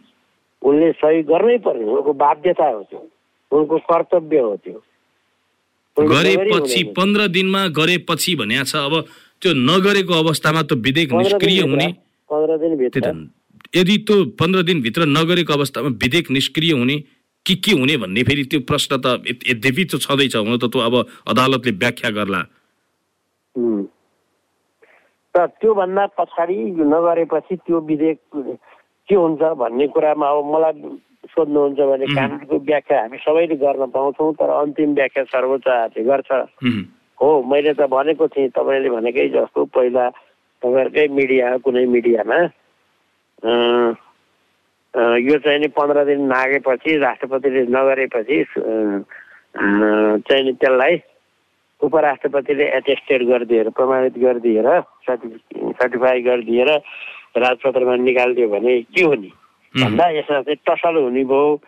उनले 0.62 0.92
सही 0.92 1.22
गर्नै 1.22 1.56
पर्ने 1.64 1.84
उनको 1.84 2.12
बाध्यता 2.12 2.66
हो 2.68 2.82
त्यो। 2.82 3.00
उनको 3.52 3.76
कर्तव्य 3.88 4.38
हो 4.38 4.56
त्यो। 4.56 4.78
गरेपछि 5.96 6.82
पन्ध्र 6.96 7.26
दिनमा 7.32 7.66
गरेपछि 7.78 8.34
भनेको 8.36 8.64
छ। 8.64 8.76
अब 8.76 8.94
त्यो 9.42 9.50
नगरेको 9.54 10.12
अवस्थामा 10.12 10.62
त 10.68 10.72
विधेयक 10.86 11.12
निष्क्रिय 11.12 11.60
हुने। 11.62 11.88
पन्ध्र 12.30 12.56
दिनभित्र। 12.56 13.12
यदि 13.74 13.96
त्यो 14.06 14.16
पन्ध्र 14.40 14.62
दिनभित्र 14.62 15.06
नगरेको 15.08 15.52
अवस्थामा 15.52 15.88
विधेयक 16.02 16.30
निष्क्रिय 16.30 16.72
हुने 16.72 16.96
के 17.46 17.54
के 17.62 17.72
हुने 17.78 17.96
भन्ने 18.02 18.22
फेरि 18.28 18.44
त्यो 18.50 18.60
प्रश्न 18.68 18.96
त 18.98 19.06
यद्यपि 19.26 19.84
त 19.84 19.98
छँदैछ 20.02 20.36
हुन 20.36 20.56
त 20.58 20.70
त्यो 20.70 20.80
अब 20.82 20.94
अदालतले 21.30 21.72
व्याख्या 21.82 22.10
गर्ला। 22.18 22.42
त्योभन्दा 25.60 26.04
पछाडि 26.18 26.56
नगरेपछि 26.90 27.56
त्यो 27.56 27.80
विधेयक 27.88 28.18
के 29.08 29.14
हुन्छ 29.14 29.42
भन्ने 29.60 29.86
कुरामा 29.94 30.26
अब 30.26 30.44
मलाई 30.52 30.74
सोध्नुहुन्छ 31.26 31.80
भने 31.90 32.06
कानुनको 32.14 32.56
व्याख्या 32.66 33.00
हामी 33.00 33.18
सबैले 33.20 33.56
गर्न 33.62 33.82
पाउँछौँ 33.94 34.32
तर 34.40 34.50
अन्तिम 34.50 34.94
व्याख्या 34.94 35.24
सर्वोच्च 35.30 35.98
गर्छ। 36.08 36.30
हो 37.20 37.28
मैले 37.50 37.72
त 37.74 37.88
भनेको 37.90 38.26
थिएँ 38.28 38.48
तपाईँले 38.56 38.90
भनेकै 38.90 39.28
जस्तो 39.36 39.64
पहिला 39.76 40.04
तपाईँहरूकै 40.62 41.06
मिडिया 41.18 41.46
कुनै 41.64 41.84
मिडियामा 41.94 42.38
यो 43.44 45.38
चाहिँ 45.44 45.58
नि 45.60 45.68
पन्ध्र 45.76 46.04
दिन 46.04 46.20
नागेपछि 46.26 46.96
राष्ट्रपतिले 46.98 47.62
नगरेपछि 47.68 48.44
चाहिँ 48.56 50.42
नि 50.44 50.52
त्यसलाई 50.52 50.94
उपराष्ट्रपतिले 51.80 52.64
एटेस्टेड 52.76 53.22
गरिदिएर 53.28 53.68
प्रमाणित 53.76 54.16
गरिदिएर 54.18 54.68
सर्टि 55.04 55.28
सर्टिफाई 55.76 56.20
गरिदिएर 56.22 56.70
राजपत्रमा 57.36 57.96
निकालिदियो 57.96 58.48
भने 58.48 58.80
के 58.96 59.02
हुने? 59.04 59.30
भन्दा 59.74 60.08
यसमा 60.16 60.40
चाहिँ 60.40 60.56
टसल 60.64 60.96
हुने 60.96 61.24
भयो 61.28 61.60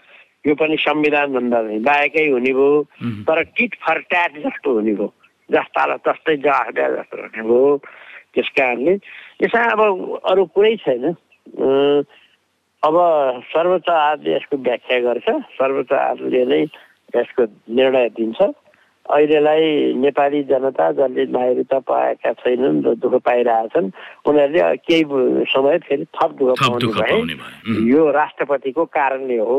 यो 0.46 0.54
पनि 0.56 0.76
संविधानभन्दा 0.80 1.60
बाहेकै 1.84 2.26
हुने 2.32 2.52
भयो 2.56 2.72
तर 3.28 3.42
टिट 3.56 3.74
फर 3.84 3.98
ट्याट 4.08 4.32
जस्तो 4.48 4.72
हुने 4.72 4.92
भयो 4.96 5.12
जस्तालाई 5.50 6.00
तस्तै 6.08 6.36
जवाफ 6.48 6.68
जस्तो 6.72 7.16
हुने 7.20 7.42
भयो 7.44 7.76
त्यस 8.34 8.48
कारणले 8.56 8.94
यसमा 9.44 9.64
अब 9.76 9.80
अरू 10.32 10.44
कुरै 10.56 10.76
छैन। 10.88 11.04
अब 12.82 12.94
सर्वोच्च 13.52 13.88
आयोगले 13.90 14.34
यसको 14.34 14.56
व्याख्या 14.56 14.98
गर्छ। 15.00 15.28
सर्वोच्च 15.58 15.92
आयोगले 15.92 16.44
नै 16.44 16.62
यसको 17.16 17.42
निर्णय 17.74 18.08
दिन्छ। 18.16 18.40
अहिलेलाई 19.08 19.94
नेपाली 19.96 20.42
जनता 20.44 20.86
जसले 20.92 21.24
नागरिकता 21.32 21.78
पाएका 21.88 22.32
छैनन् 22.44 22.84
र 22.84 22.94
दुःख 23.00 23.14
पाइरहेछन् 23.24 23.88
उनीहरूले 24.28 24.76
केही 24.84 25.04
समय 25.48 25.78
फेरि 25.88 26.04
थप 26.12 26.30
दुःख 26.38 26.60
पाउने 26.60 27.34
भए 27.34 27.88
यो 27.88 28.10
राष्ट्रपतिको 28.12 28.84
कारणले 28.84 29.38
हो 29.40 29.58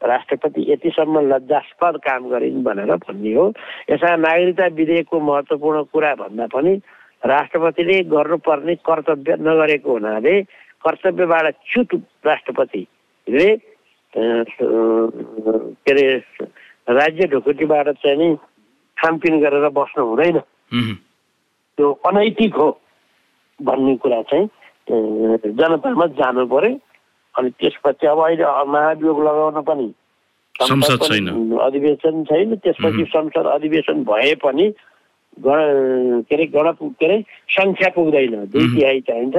राष्ट्रपति 0.00 0.60
यतिसम्म 0.70 1.20
लज्जास्पद 1.32 1.94
काम 2.06 2.28
गरिन् 2.30 2.62
भनेर 2.62 2.94
भन्ने 2.94 3.32
हो। 3.34 3.44
यसमा 3.90 4.16
नागरिकता 4.22 4.66
विधेयकको 4.78 5.20
महत्त्वपूर्ण 5.20 5.82
कुरा 5.92 6.14
भन्दा 6.14 6.46
पनि 6.54 6.72
राष्ट्रपतिले 7.26 7.96
गर्नुपर्ने 8.14 8.74
कर्तव्य 8.86 9.36
नगरेको 9.40 9.90
हुनाले 9.92 10.34
कर्तव्यबाट 10.86 11.46
च्युत 11.72 11.94
राष्ट्रपतिले 12.26 13.48
के 14.16 15.92
अरे 15.92 16.06
राज्य 16.88 17.26
ढुकुटीबाट 17.32 17.88
चाहिँ 18.02 18.18
नि 18.18 18.28
छानपिन 18.96 19.40
गरेर 19.40 19.68
बस्नु 19.76 20.04
हुँदैन। 20.06 20.38
त्यो 21.76 21.92
अनैतिक 22.06 22.54
हो 22.56 22.68
भन्ने 23.60 23.96
कुरा 24.02 24.20
चाहिँ 24.30 24.46
जनतामा 24.88 26.06
जानु 26.20 26.46
पर्यो 26.46 26.78
अनि 27.34 27.50
त्यसपछि 27.60 28.06
अब 28.06 28.20
अहिले 28.24 28.44
महाभियोग 28.72 29.18
लगाउन 29.24 29.60
पनि 29.68 29.88
संसद 30.62 31.02
छैन। 31.02 31.28
अधिवेशन 31.60 32.24
छैन। 32.24 32.56
त्यसपछि 32.64 33.04
संसद 33.12 33.46
अधिवेशन 33.52 34.04
भए 34.08 34.34
पनि 34.44 34.66
गण 35.36 35.58
के 36.28 36.34
अरे 36.34 36.46
गण 36.54 36.72
के 36.72 37.04
अरे 37.06 37.18
सङ्ख्या 37.52 37.88
पुग्दैन। 37.96 38.34
दुई 38.52 38.66
तिहाई 38.74 39.00
चाहिन्छ। 39.10 39.36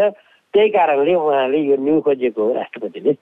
त्यही 0.54 0.70
कारणले 0.76 1.14
उहाँले 1.16 1.60
यो 1.70 1.76
न्यु 1.86 2.00
खोजेको 2.02 2.42
हो 2.44 2.54
राष्ट्रपतिले 2.56 3.14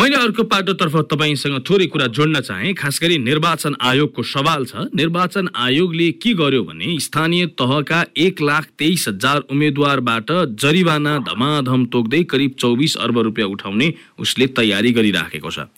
मैले 0.00 0.16
अर्को 0.16 0.42
पाटोतर्फ 0.48 0.94
तपाईँसँग 1.10 1.58
थोरै 1.68 1.86
कुरा 1.92 2.06
जोड्न 2.16 2.40
चाहे 2.40 2.72
खास 2.80 2.98
गरी 3.02 3.18
निर्वाचन 3.18 3.74
आयोगको 3.80 4.22
सवाल 4.24 4.64
छ। 4.64 4.88
निर्वाचन 4.96 5.48
आयोगले 5.52 6.10
के 6.16 6.32
गर्यो 6.34 6.62
भने 6.64 6.98
स्थानीय 7.00 7.46
तहका 7.60 8.00
एक 8.16 8.40
लाख 8.40 8.64
तेइस 8.78 9.04
हजार 9.08 9.38
उम्मेद्वारबाट 9.52 10.32
जरिवाना 10.64 11.18
धमाधम 11.28 11.84
तोक्दै 11.92 12.22
करिब 12.32 12.54
चौबिस 12.58 12.96
अर्ब 13.04 13.18
रुपियाँ 13.28 13.48
उठाउने 13.48 13.92
उसले 14.18 14.46
तयारी 14.56 14.92
गरिराखेको 14.92 15.50
छ। 15.50 15.68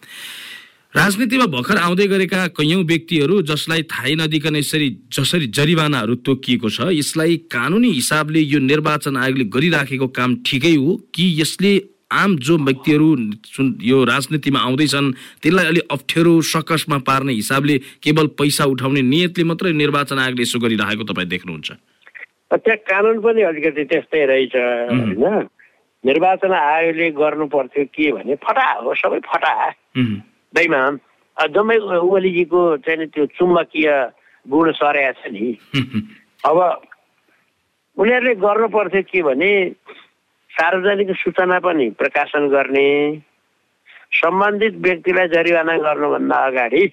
राजनीतिमा 0.97 1.47
भर्खर 1.53 1.77
आउँदै 1.77 2.07
गरेका 2.09 2.47
कैयौं 2.57 2.83
व्यक्तिहरू 2.89 3.35
जसलाई 3.49 3.83
थाहै 3.93 4.15
नदिकन 4.17 4.57
यसरी 4.57 4.89
जसरी 5.13 5.47
जरिवानाहरू 5.57 6.15
तोकिएको 6.27 6.69
छ 6.73 6.87
यसलाई 6.97 7.37
कानुनी 7.53 7.91
हिसाबले 7.97 8.41
यो 8.53 8.59
निर्वाचन 8.65 9.17
आयोगले 9.23 9.45
गरिराखेको 9.57 10.07
काम 10.19 10.37
ठिकै 10.47 10.75
हो 10.75 10.95
कि 11.15 11.25
यसले 11.41 11.73
आम 12.21 12.37
जो 12.49 12.57
व्यक्तिहरू 12.69 13.09
जुन 13.49 13.67
यो 13.85 13.99
राजनीतिमा 14.11 14.61
आउँदैछन् 14.69 15.11
त्यसलाई 15.43 15.67
अलि 15.73 15.81
अप्ठ्यारो 15.97 16.33
सकसमा 16.53 16.99
पार्ने 17.09 17.33
हिसाबले 17.41 17.77
केवल 18.07 18.27
पैसा 18.41 18.65
उठाउने 18.75 19.03
नियतले 19.11 19.45
मात्रै 19.51 19.73
निर्वाचन 19.83 20.19
आयोगले 20.25 20.47
यसो 20.49 20.59
गरिरहेको 20.65 21.05
तपाईँ 21.11 21.29
देख्नुहुन्छ? 21.35 21.69
त्यहाँ 22.57 22.79
कानुन 22.89 23.21
पनि 23.27 23.43
अलिकति 23.51 23.85
त्यस्तै 23.93 24.25
रहेछ 24.33 24.57
होइन? 24.57 25.45
निर्वाचन 26.05 26.53
आयोगले 26.61 27.11
गर्नु 27.21 27.47
पर्थ्यो 27.53 27.85
के 27.85 28.11
भने 28.17 28.35
फटा 28.47 28.67
हो 28.81 28.95
सबै 29.03 29.21
फटा। 29.29 29.53
बेइमान 30.55 30.99
जम्मै 31.37 31.77
ओलीजीको 32.01 32.61
चाहिँ 32.87 33.07
त्यो 33.15 33.27
चुम्बकीय 33.37 33.89
गुण 34.47 34.73
सरेको 34.73 35.21
छ 35.21 35.33
नि 35.33 35.47
अब 36.47 36.59
उनीहरूले 37.97 38.35
गर्नु 38.45 38.69
पर्थ्यो 38.69 39.03
के 39.11 39.23
भने 39.23 39.51
सार्वजनिक 40.51 41.11
सूचना 41.17 41.59
पनि 41.61 41.89
प्रकाशन 42.01 42.49
गर्ने 42.49 42.89
सम्बन्धित 44.17 44.75
व्यक्तिलाई 44.87 45.29
जरिवाना 45.29 45.77
गर्नुभन्दा 45.77 46.37
अगाडि 46.47 46.85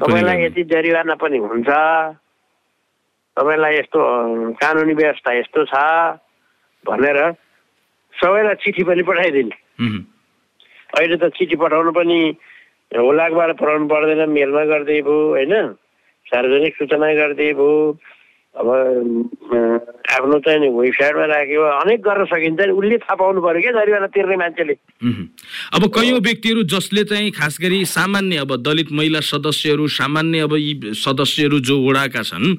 तपाईँलाई। 0.00 0.44
यति 0.44 0.62
जरिवाना 0.72 1.14
पनि 1.20 1.38
हुन्छ 1.38 1.68
तपाईँलाई 3.36 3.74
यस्तो 3.76 4.00
कानुनी 4.56 4.94
व्यवस्था 4.94 5.32
यस्तो 5.38 5.64
छ 5.68 5.74
भनेर 6.84 7.18
सबैलाई 8.14 8.54
चिठी 8.64 8.82
पनि 8.84 9.02
पठाइदिने 9.02 9.56
अहिले 10.98 11.16
त 11.16 11.24
चिठी 11.38 11.56
पठाउनु 11.62 11.92
पनि 11.92 12.18
हुलाकबाट 12.90 13.50
पठाउनु 13.60 13.86
पर्दैन 13.86 14.28
मेलमा 14.30 14.64
गरिदिए 14.70 15.02
भयो 15.06 15.28
होइन? 15.34 15.54
सार्वजनिक 16.26 16.74
सूचना 16.78 17.12
गरिदिए 17.14 17.52
भयो 17.54 17.98
अब 18.50 18.68
आफ्नो 20.10 20.38
चाहिँ 20.42 20.68
वेबसाइटमा 20.74 21.24
राख्यो 21.30 21.62
अनेक 21.62 22.00
गर्न 22.02 22.24
सकिन्छ 22.26 22.60
नि। 22.60 22.72
उसले 22.74 22.96
थाहा 22.98 23.14
पाउनु 23.14 23.40
पऱ्यो 23.46 23.62
क्या 23.62 23.72
जरिवाना 23.78 24.06
तिर्ने 24.10 24.36
मान्छेले। 24.42 24.74
अब 25.78 25.82
कैयौँ 25.94 26.18
व्यक्तिहरू 26.18 26.62
जसले 26.66 27.04
चाहिँ 27.06 27.30
खास 27.30 27.58
गरी 27.62 27.78
सामान्य 27.86 28.36
अब 28.42 28.50
दलित 28.58 28.90
महिला 28.90 29.20
सदस्यहरू 29.22 29.86
सामान्य 29.86 30.38
अब 30.50 30.54
यी 30.58 30.98
सदस्यहरू 30.98 31.58
जो 31.62 31.78
वडाका 31.78 32.22
छन् 32.26 32.58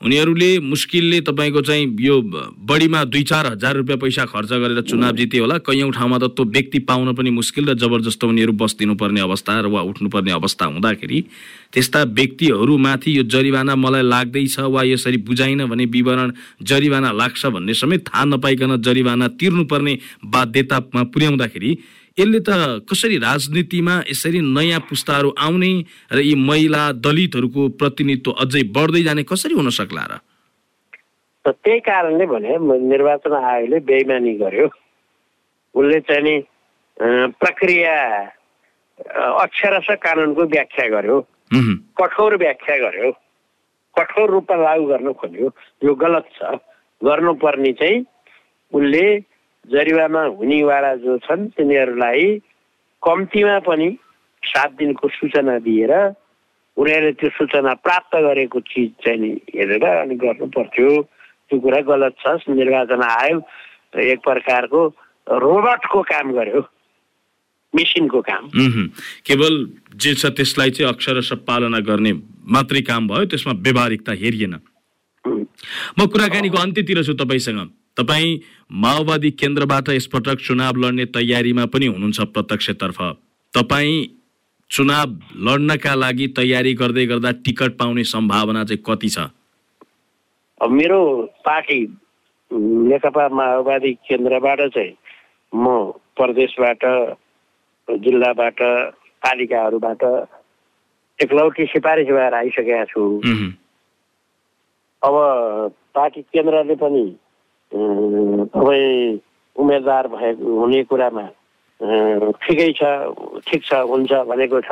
उनीहरूले 0.00 0.58
मुस्किलले 0.64 1.20
तपाईँको 1.20 1.60
चाहिँ 1.60 1.84
यो 2.00 2.20
बढीमा 2.64 3.02
दुई 3.04 3.22
चार 3.22 3.46
हजार 3.46 3.76
रुपियाँ 3.76 3.98
पैसा 4.00 4.24
खर्च 4.24 4.48
गरेर 4.48 4.80
चुनाव 4.88 5.16
जिते 5.16 5.38
होला। 5.38 5.58
कैयौँ 5.60 5.90
ठाउँमा 5.92 6.18
त 6.18 6.32
त्यो 6.32 6.44
व्यक्ति 6.46 6.78
पाउन 6.88 7.12
पनि 7.12 7.30
मुस्किल 7.30 7.68
र 7.68 7.74
जबरजस्त 7.76 8.24
उनीहरू 8.24 8.52
बस्दिनु 8.56 8.94
पर्ने 8.96 9.20
अवस्था 9.20 9.60
र 9.60 9.66
वा 9.68 9.80
उठ्नुपर्ने 9.92 10.32
अवस्था 10.32 10.66
हुँदाखेरि 10.66 11.20
त्यस्ता 11.72 12.02
व्यक्तिहरूमाथि 12.16 13.18
यो 13.18 13.22
जरिवाना 13.28 13.76
मलाई 13.76 14.02
लाग्दैछ 14.08 14.58
वा 14.58 14.82
यसरी 14.88 15.16
बुझाइन 15.20 15.66
भने 15.68 15.84
विवरण 15.92 16.32
जरिवाना 16.64 17.12
लाग्छ 17.12 17.46
भन्ने 17.46 17.74
समेत 17.76 18.08
थाहा 18.08 18.24
नपाइकन 18.24 18.80
जरिवाना 18.80 19.28
तिर्नुपर्ने 19.36 19.98
बाध्यतामा 20.24 21.02
पुर्याउँदाखेरि 21.12 21.76
यसले 22.18 22.40
त 22.40 22.50
कसरी 22.90 23.16
राजनीतिमा 23.18 23.94
यसरी 24.10 24.40
नयाँ 24.40 24.80
पुस्ताहरू 24.88 25.30
आउने 25.38 25.72
र 26.12 26.18
यी 26.20 26.34
महिला 26.34 26.82
दलितहरूको 27.04 27.68
प्रतिनिधित्व 27.80 28.30
अझै 28.44 28.62
बढ्दै 28.76 29.02
जाने 29.02 29.22
कसरी 29.22 29.54
हुन 29.54 29.70
सक्ला 29.70 30.04
र? 30.10 30.12
त 31.44 31.48
त्यही 31.64 31.78
कारणले 31.80 32.26
भने 32.26 32.58
निर्वाचन 32.88 33.32
आयोगले 33.32 33.78
बेइमानी 33.88 34.32
गर्यो। 34.42 34.66
उसले 35.74 36.00
चाहिँ 36.00 36.22
नि 36.22 36.34
प्रक्रिया 37.40 37.96
अक्षरश 39.40 39.88
कानुनको 40.04 40.42
व्याख्या 40.44 40.86
गर्यो। 40.88 41.20
कठोर 41.96 42.36
व्याख्या 42.36 42.76
गर्यो। 42.76 43.10
कठोर 43.96 44.28
रूपमा 44.30 44.56
लागू 44.56 44.84
गर्न 44.86 45.12
खोज्यो। 45.12 45.48
यो 45.82 45.94
गलत 45.94 46.26
छ। 46.36 46.60
गर्नुपर्ने 47.00 47.72
चाहिँ 47.80 48.04
उसले 48.72 49.04
जरिवाना 49.68 50.22
हुनेवाला 50.38 50.94
जो 51.04 51.18
छन् 51.26 51.48
तिनीहरूलाई 51.56 52.24
कम्तीमा 53.02 53.58
पनि 53.68 53.88
सात 54.42 54.70
दिनको 54.78 55.08
सूचना 55.08 55.58
दिएर 55.66 55.92
उनीहरूले 56.76 57.12
त्यो 57.20 57.30
सूचना 57.36 57.74
प्राप्त 57.84 58.16
गरेको 58.26 58.60
चिज 58.70 58.90
चाहिँ 59.04 59.20
नि 59.20 59.30
हेरेर 59.54 59.84
अनि 59.84 60.14
गर्नु 60.24 60.46
पर्थ्यो 60.56 60.90
त्यो 61.50 61.58
कुरा 61.60 61.80
गलत 61.90 62.14
छ 62.22 62.26
निर्वाचन 62.48 63.02
आयोग 63.02 63.42
एक 64.00 64.18
प्रकारको 64.24 64.80
रोबोटको 65.44 66.02
काम 66.02 66.32
गर्यो। 66.32 66.60
मेसिनको 67.74 68.20
काम। 68.20 68.48
केवल 69.26 69.54
जे 69.94 70.14
छ 70.14 70.26
त्यसलाई 70.36 70.70
चाहिँ 70.70 70.92
अक्षरश 70.92 71.32
पालना 71.46 71.78
गर्ने 71.86 72.12
मात्रै 72.54 72.80
काम 72.82 73.08
भयो 73.08 73.24
त्यसमा 73.30 73.52
व्यवहारिकता 73.66 74.12
हेरिएन. 74.22 74.54
म 75.98 76.06
कुराकानीको 76.06 76.58
अन्त्यतिर 76.58 77.02
छु 77.02 77.14
तपाईँसँग। 77.14 77.79
तपाईँ 77.96 78.38
माओवादी 78.82 79.30
केन्द्रबाट 79.40 79.88
यसपटक 79.90 80.38
चुनाव 80.46 80.76
लड्ने 80.76 81.04
तयारीमा 81.16 81.64
पनि 81.72 81.86
हुनुहुन्छ 81.86 82.20
प्रत्यक्षतर्फ। 82.34 82.98
तपाईँ 83.54 84.06
चुनाव 84.70 85.08
लड्नका 85.46 85.94
लागि 85.94 86.26
तयारी 86.36 86.74
गर्दै 86.74 87.06
गर्दा 87.06 87.30
टिकट 87.44 87.76
पाउने 87.78 88.04
सम्भावना 88.04 88.64
चाहिँ 88.64 88.82
कति 88.86 89.08
छ? 89.08 89.18
अब 90.60 90.70
मेरो 90.70 91.00
पार्टी 91.44 91.80
नेकपा 92.50 93.28
माओवादी 93.28 93.92
केन्द्रबाट 94.08 94.60
चाहिँ 94.74 94.94
म 95.52 95.66
प्रदेशबाट 96.16 96.84
जिल्लाबाट 97.88 98.58
पालिकाहरूबाट 99.22 100.02
एकलौटी 101.18 101.64
सिफारिस 101.66 102.08
भएर 102.08 102.34
आइसकेका 102.34 102.84
छु। 102.84 103.02
अब 105.02 105.14
पार्टी 105.94 106.20
केन्द्रले 106.22 106.74
पनि 106.76 107.04
तपाईँ 107.72 109.18
उम्मेदवार 109.56 110.04
भएको 110.08 110.58
हुने 110.60 110.82
कुरामा 110.90 111.26
ठिकै 112.42 112.70
छ 112.76 112.82
ठिक 113.46 113.62
छ 113.64 113.72
हुन्छ 113.90 114.12
भनेको 114.28 114.60
छ। 114.60 114.70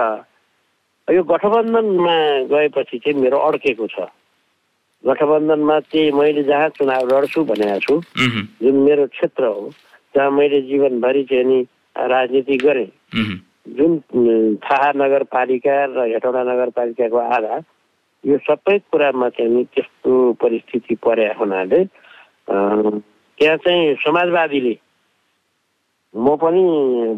यो 1.08 1.22
गठबन्धनमा 1.24 2.14
गएपछि 2.52 2.98
चाहिँ 2.98 3.20
मेरो 3.22 3.38
अड्केको 3.38 3.86
छ। 3.86 4.12
गठबन्धनमा 5.04 5.78
चाहिँ 5.88 6.12
मैले 6.12 6.42
जहाँ 6.44 6.68
चुनाव 6.76 7.06
लड्छु 7.08 7.44
भनेको 7.44 7.78
छु 7.80 7.94
जुन 8.62 8.76
मेरो 8.84 9.06
क्षेत्र 9.14 9.44
हो 9.46 9.70
जहाँ 10.14 10.30
मैले 10.30 10.60
जीवनभरि 10.68 11.22
चाहिँ 11.30 11.44
नि 11.44 11.58
राजनीति 11.96 12.56
गरेँ। 12.56 12.90
जुन 13.78 13.90
थाहा 14.64 14.92
नगरपालिका 14.96 15.74
र 15.94 16.06
हेटौँडा 16.12 16.42
नगरपालिकाको 16.44 17.18
आधार 17.18 17.62
यो 18.24 18.36
सबै 18.44 18.78
कुरामा 18.90 19.28
चाहिँ 19.28 19.50
नि 19.54 19.64
त्यस्तो 19.74 20.12
परिस्थिति 20.42 20.94
परे 21.04 21.26
हुनाले 21.40 21.80
त्यहाँ 22.48 23.56
चाहिँ 23.56 23.94
समाजवादीले 23.94 24.74
म 26.14 26.36
पनि 26.36 26.62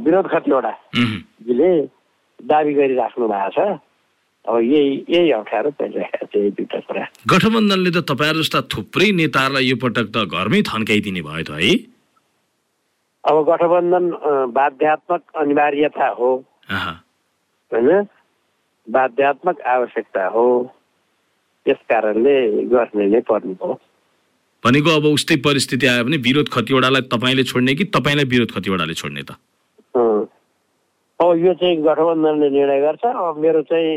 विरोध 0.04 0.26
खतिवटा 0.26 0.68
उहुँ। 0.68 1.18
जीले 1.46 1.70
दाबी 2.40 2.72
गरिराख्नु 2.74 3.28
भएको 3.28 3.50
छ। 3.50 3.78
अब 4.48 4.56
यही 4.58 5.04
यही 5.08 5.30
अप्ठ्यारो 5.30 5.70
परिरहेको 5.70 6.26
छ 6.26 6.36
यही 6.36 6.50
दुइटा 6.50 6.78
कुरा। 6.80 7.04
गठबन्धनले 7.30 7.90
त 7.90 7.98
तपाईँहरू 8.10 8.42
जस्ता 8.42 8.60
थुप्रै 8.72 9.10
नेताहरूलाई 9.12 9.64
यो 9.64 9.76
पटक 9.76 10.06
त 10.10 10.26
घरमै 10.26 10.62
थन्काइदिने 10.66 11.22
भयो 11.22 11.44
त 11.44 11.50
है? 11.60 11.72
अब 13.24 13.36
गठबन्धन 13.48 14.04
बाध्यात्मक 14.50 15.22
अनिवार्यता 15.36 16.08
हो। 16.08 16.30
होइन? 16.70 18.02
बाध्यात्मक 18.88 19.60
आवश्यकता 19.60 20.26
हो। 20.26 20.46
त्यस 21.66 21.76
कारणले 21.76 22.64
गर्ने 22.64 23.06
नै 23.06 23.20
पर्ने 23.20 23.54
हो। 23.60 23.78
भनेको 24.64 24.90
अब 24.96 25.04
उस्तै 25.08 25.36
परिस्थिति 25.44 25.86
आयो 25.86 26.04
भने 26.04 26.16
विरोध 26.20 26.48
खतिवडालाई 26.52 27.02
तपाईँले 27.08 27.44
छोड्ने 27.50 27.74
कि 27.74 27.84
तपाईँलाई 27.96 28.24
विरोध 28.28 28.50
खतिवडाले 28.54 28.94
छोड्ने 28.94 29.22
त। 29.22 29.36
अब 31.20 31.36
यो 31.36 31.52
चाहिँ 31.54 31.76
गठबन्धनले 31.84 32.48
निर्णय 32.50 32.80
गर्छ। 32.80 33.04
अब 33.04 33.38
मेरो 33.40 33.62
चाहिँ 33.68 33.92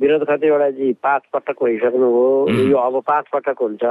विरोध 0.00 0.22
खतिवटाजी 0.28 0.92
पाँच 1.04 1.22
पटक 1.34 1.62
भइसक्नुभयो 1.64 2.68
यो 2.68 2.76
अब 2.76 2.94
पाँच 3.08 3.24
पटक 3.32 3.56
हुन्छ। 3.60 3.84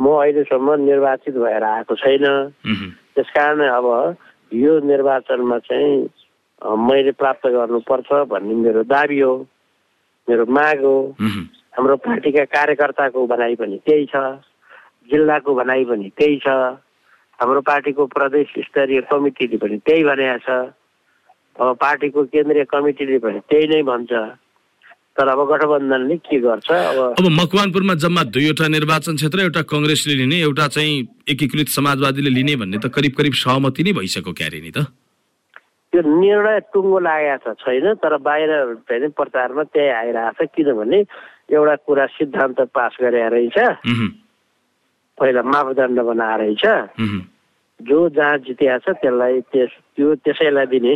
म 0.00 0.04
अहिलेसम्म 0.14 0.74
निर्वाचित 0.84 1.34
भएर 1.34 1.64
आएको 1.64 1.94
छैन। 1.96 2.24
उहुँ, 2.24 2.88
त्यस 3.14 3.28
कारण 3.36 3.60
अब 3.60 4.16
यो 4.52 4.72
निर्वाचनमा 4.86 5.58
चाहिँ 5.58 6.08
मैले 6.60 7.12
प्राप्त 7.18 7.46
गर्नुपर्छ 7.46 8.08
भन्ने 8.28 8.54
मेरो 8.54 8.82
दाबी 8.88 9.18
हो 9.20 9.34
मेरो 10.28 10.44
माग 10.46 10.84
हो। 10.84 10.96
हाम्रो 11.18 11.96
पार्टीका 11.96 12.44
कार्यकर्ताको 12.44 13.26
भनाइ 13.26 13.54
पनि 13.56 13.76
त्यही 13.86 14.06
छ। 14.06 14.16
जिल्लाको 15.10 15.54
भनाइ 15.54 15.84
पनि 15.84 16.08
त्यही 16.18 16.36
छ। 16.44 16.48
हाम्रो 17.38 17.60
पार्टीको 17.62 18.06
प्रदेश 18.12 18.46
स्तरीय 18.66 19.00
कमिटीले 19.10 19.56
पनि 19.62 19.76
त्यही 19.86 20.02
भनेको 20.04 20.38
छ। 20.44 20.48
अब 21.58 21.76
पार्टीको 21.80 22.24
केन्द्रीय 22.34 22.64
कमिटीले 22.70 23.18
पनि 23.18 23.38
त्यही 23.50 23.66
नै 23.68 23.82
भन्छ। 23.82 24.12
तर 25.18 25.28
अब 25.28 25.40
गठबन्धनले 25.50 26.16
के 26.22 26.38
गर्छ? 26.38 26.70
अब 26.70 26.98
अब 27.18 27.26
मकवानपुरमा 27.26 27.94
जम्मा 27.98 28.22
दुईवटा 28.30 28.66
निर्वाचन 28.70 29.14
क्षेत्र 29.18 29.38
एउटा 29.50 29.62
कङ्ग्रेसले 29.66 30.14
लिने 30.14 30.36
एउटा 30.46 30.66
चाहिँ 30.78 30.94
एकीकृत 31.26 31.68
समाजवादीले 31.74 32.30
लिने 32.30 32.54
भन्ने 32.62 32.78
त 32.78 32.86
करिब 32.94 33.12
करिब 33.18 33.34
सहमति 33.34 33.82
नै 33.82 33.92
भइसक्यो 33.98 34.32
क्यारे 34.38 34.60
नि 34.62 34.70
त। 34.70 34.86
त्यो 35.90 36.00
निर्णय 36.04 36.58
टुङ्गो 36.70 36.98
लागेको 37.02 37.54
छ 37.54 37.66
छैन? 37.66 37.86
तर 37.98 38.12
बाहिर 38.22 38.50
चाहिँ 38.86 39.10
प्रचारमा 39.10 39.62
त्यही 39.74 39.90
आइरहेको 39.90 40.44
छ 40.44 40.50
किनभने 40.54 40.98
एउटा 41.50 41.74
कुरा 41.82 42.06
सिद्धान्त 42.14 42.58
पास 42.70 42.92
गरे 43.02 43.18
रहेछ। 43.34 43.58
पहिला 45.18 45.42
मापदण्ड 45.42 45.98
बनाएर 46.00 46.40
रहेछ। 46.40 46.64
जो 47.80 47.98
जहाँ 48.08 48.38
जितिया 48.46 48.78
छ 48.78 48.90
त्यसलाई 49.02 49.40
त्यस 49.52 49.70
त्यो 49.94 50.14
त्यसैलाई 50.24 50.66
दिने। 50.66 50.94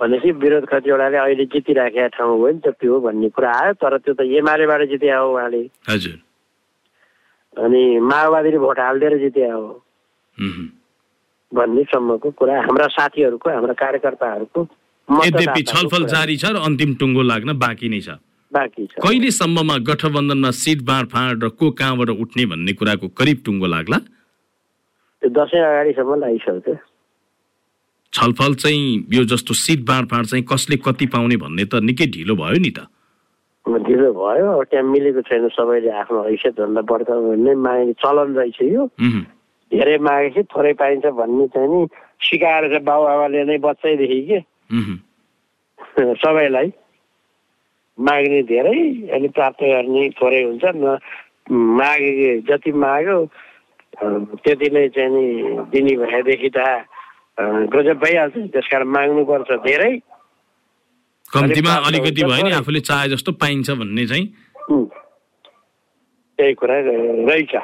भनेपछि 0.00 0.30
विरोध 0.42 0.64
कतिवटाले 0.66 1.16
अहिले 1.16 1.44
जितिराखेका 1.46 2.06
ठाउँ 2.18 2.38
हो 2.38 2.48
नि 2.50 2.60
त 2.64 2.74
त्यो 2.74 3.00
भन्ने 3.06 3.28
कुरा 3.30 3.50
आयो 3.50 3.72
तर 3.78 3.98
त्यो 4.02 4.14
त 4.18 4.20
एमालेबाट 4.26 4.82
जितिया 4.90 5.18
हो 5.18 5.26
उहाँले। 5.32 5.62
हजुर। 5.90 6.18
अनि 7.56 7.82
माओवादीले 8.00 8.58
भोट 8.58 8.78
हालिदिएर 8.80 9.14
जितिया 9.18 9.52
हो। 9.54 9.68
भन्ने 11.52 11.82
सम्मको 11.84 12.30
कुरा 12.34 12.54
हाम्रा 12.66 12.86
साथीहरूको 12.98 13.50
हाम्रा 13.50 13.74
कार्यकर्ताहरूको 13.78 14.60
छलफल 15.70 16.04
जारी 16.08 16.36
छ 16.36 16.44
र 16.50 16.56
अन्तिम 16.66 16.94
टुङ्गो 16.98 17.22
लाग्न 17.22 17.58
बाँकी 17.58 17.88
नै 17.88 18.00
छ। 18.00 18.18
बाँकी 18.52 18.86
छ। 18.86 19.00
कहिलेसम्ममा 19.02 19.76
गठबन्धनमा 19.88 20.50
सिट 20.52 20.80
बाँडफाँड 20.84 21.44
र 21.44 21.48
को 21.56 21.70
कहाँबाट 21.72 22.08
उठ्ने 22.22 22.44
भन्ने 22.46 22.72
कुराको 22.72 23.08
करिब 23.18 23.42
टुङ्गो 23.44 23.66
लाग्ला? 23.66 23.98
त्यो 25.22 25.30
दसैँ 25.30 25.60
अगाडिसम्म 25.60 26.14
लागिसक्यो 26.20 26.74
छलफल 28.12 28.54
चाहिँ 28.54 29.06
यो 29.12 29.24
जस्तो 29.24 29.54
सिट 29.54 29.80
बाँडफाँड 29.88 30.26
चाहिँ 30.26 30.44
कसले 30.44 30.76
कति 30.84 31.06
पाउने 31.14 31.36
भन्ने 31.36 31.64
त 31.64 31.80
निकै 31.80 32.06
ढिलो 32.12 32.36
भयो 32.36 32.58
नि 32.60 32.70
त। 32.76 32.84
ढिलो 33.88 34.12
भयो 34.12 34.46
अब 34.52 34.64
त्यहाँ 34.68 34.84
मिलेको 34.84 35.20
छैन 35.22 35.48
सबैले 35.56 35.90
आफ्नो 36.02 36.20
हैसियतभन्दा 36.28 36.82
बढ्ता 36.82 37.14
भन्ने 37.14 37.54
मागे 37.56 37.92
चलन 38.04 38.36
रहेछ 38.36 38.58
यो। 38.68 38.84
धेरै 39.72 39.96
मागेपछि 40.04 40.42
थोरै 40.52 40.72
पाइन्छ 40.76 41.06
भन्ने 41.16 41.46
चाहिँ 41.56 41.68
नि 41.72 41.80
सिकाएर 42.20 42.68
चाहिँ 42.68 42.84
बाबुआमाले 42.84 43.44
नै 43.48 43.58
बच्चैदेखि 43.64 44.20
के? 44.28 44.38
सबैलाई। 46.20 46.68
माग्ने 47.98 48.42
धेरै 48.48 48.80
अनि 49.14 49.28
प्राप्त 49.36 49.60
गर्ने 49.62 50.08
थोरै 50.16 50.42
हुन्छ। 50.42 50.64
न 50.64 50.98
मागे 51.50 52.40
जति 52.48 52.72
माग्यो 52.72 53.18
त्यति 54.42 54.68
नै 54.72 54.88
चाहिँ 54.94 55.10
नि 55.12 55.24
दिने 55.72 55.94
भएदेखि 56.00 56.50
त 56.56 56.58
गजब 57.74 57.96
भइहाल्छ। 58.04 58.36
त्यस 58.52 58.66
कारण 58.72 58.88
माग्नुपर्छ 58.96 59.50
धेरै। 59.66 59.92
कम्तीमा 61.32 61.72
अलिकति 61.88 62.22
भयो 62.24 62.44
नि। 62.44 62.52
आफूले 62.52 62.80
चाहे 62.80 63.08
जस्तो 63.08 63.32
पाइन्छ 63.42 63.70
भन्ने 63.70 64.04
चाहिँ। 64.06 64.26
त्यही 66.38 66.54
कुरा 66.60 66.76
रहेछ। 67.28 67.54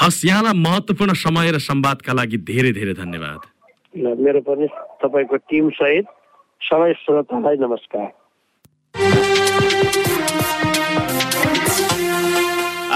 हस् 0.00 0.24
यहाँलाई 0.26 0.54
महत्त्वपूर्ण 0.58 1.12
समय 1.14 1.50
र 1.50 1.58
संवादका 1.62 2.12
लागि 2.12 2.38
धेरै 2.50 2.72
धेरै 2.78 2.94
धन्यवाद। 3.02 3.40
मेरो 3.96 4.40
पनि 4.46 4.66
तपाईँको 5.02 5.36
टिम 5.50 5.70
सहित 5.78 6.06
सबै 6.60 6.92
श्रोतालाई 7.02 7.56
नमस्कार। 7.64 8.08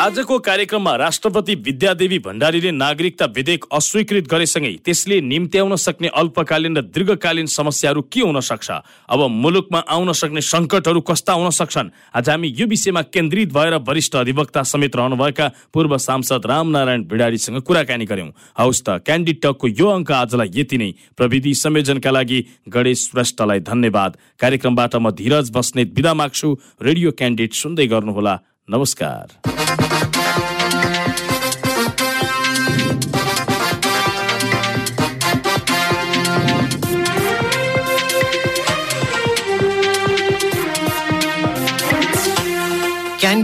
आजको 0.01 0.39
कार्यक्रममा 0.39 0.95
राष्ट्रपति 0.97 1.55
विद्यादेवी 1.55 2.19
भण्डारीले 2.19 2.71
नागरिकता 2.73 3.27
विधेयक 3.37 3.65
अस्वीकृत 3.73 4.29
गरेसँगै 4.31 4.73
त्यसले 4.85 5.21
निम्त्याउन 5.21 5.77
सक्ने 5.77 6.09
अल्पकालीन 6.09 6.77
र 6.77 6.83
दीर्घकालीन 6.89 7.47
समस्याहरू 7.47 8.03
के 8.09 8.21
हुन 8.21 8.41
सक्छ? 8.41 8.71
अब 9.13 9.21
मुलुकमा 9.29 9.79
आउन 9.85 10.13
सक्ने 10.13 10.41
सङ्कटहरू 10.41 11.01
कस्ता 11.05 11.33
हुन 11.33 11.51
सक्छन्? 11.53 11.91
आज 12.17 12.31
हामी 12.31 12.49
यो 12.49 12.67
विषयमा 12.67 13.03
केन्द्रित 13.13 13.53
भएर 13.53 13.75
वरिष्ठ 13.85 14.17
अधिवक्ता 14.17 14.63
समेत 14.73 14.97
रहनुभएका 14.97 15.53
पूर्व 15.69 15.97
सांसद 15.99 16.49
रामनारायण 16.49 17.05
भिडारीसँग 17.05 17.61
कुराकानी 17.61 18.05
गर्यौं 18.09 18.33
हौस् 18.57 18.83
त 18.89 19.05
क्यान्डिड 19.05 19.41
टकको 19.45 19.69
यो 19.69 19.87
अङ्क 20.01 20.13
आजलाई 20.25 20.49
यति 20.57 20.79
नै। 20.81 20.91
प्रविधि 21.13 21.55
संयोजनका 21.61 22.11
लागि 22.11 22.41
गणेश 22.73 23.05
श्रेष्ठलाई 23.13 23.61
धन्यवाद। 23.69 24.17
कार्यक्रमबाट 24.41 24.97
म 24.97 25.11
धीरज 25.13 25.53
बस्नेत 25.53 25.93
बिदा 25.93 26.15
माग्छु। 26.17 26.49
रेडियो 26.81 27.11
क्यान्डिड 27.13 27.53
सुन्दै 27.53 27.87
गर्नुहोला। 27.87 28.41
नमस्कार। 28.71 29.60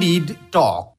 need 0.07 0.39
talk. 0.53 0.93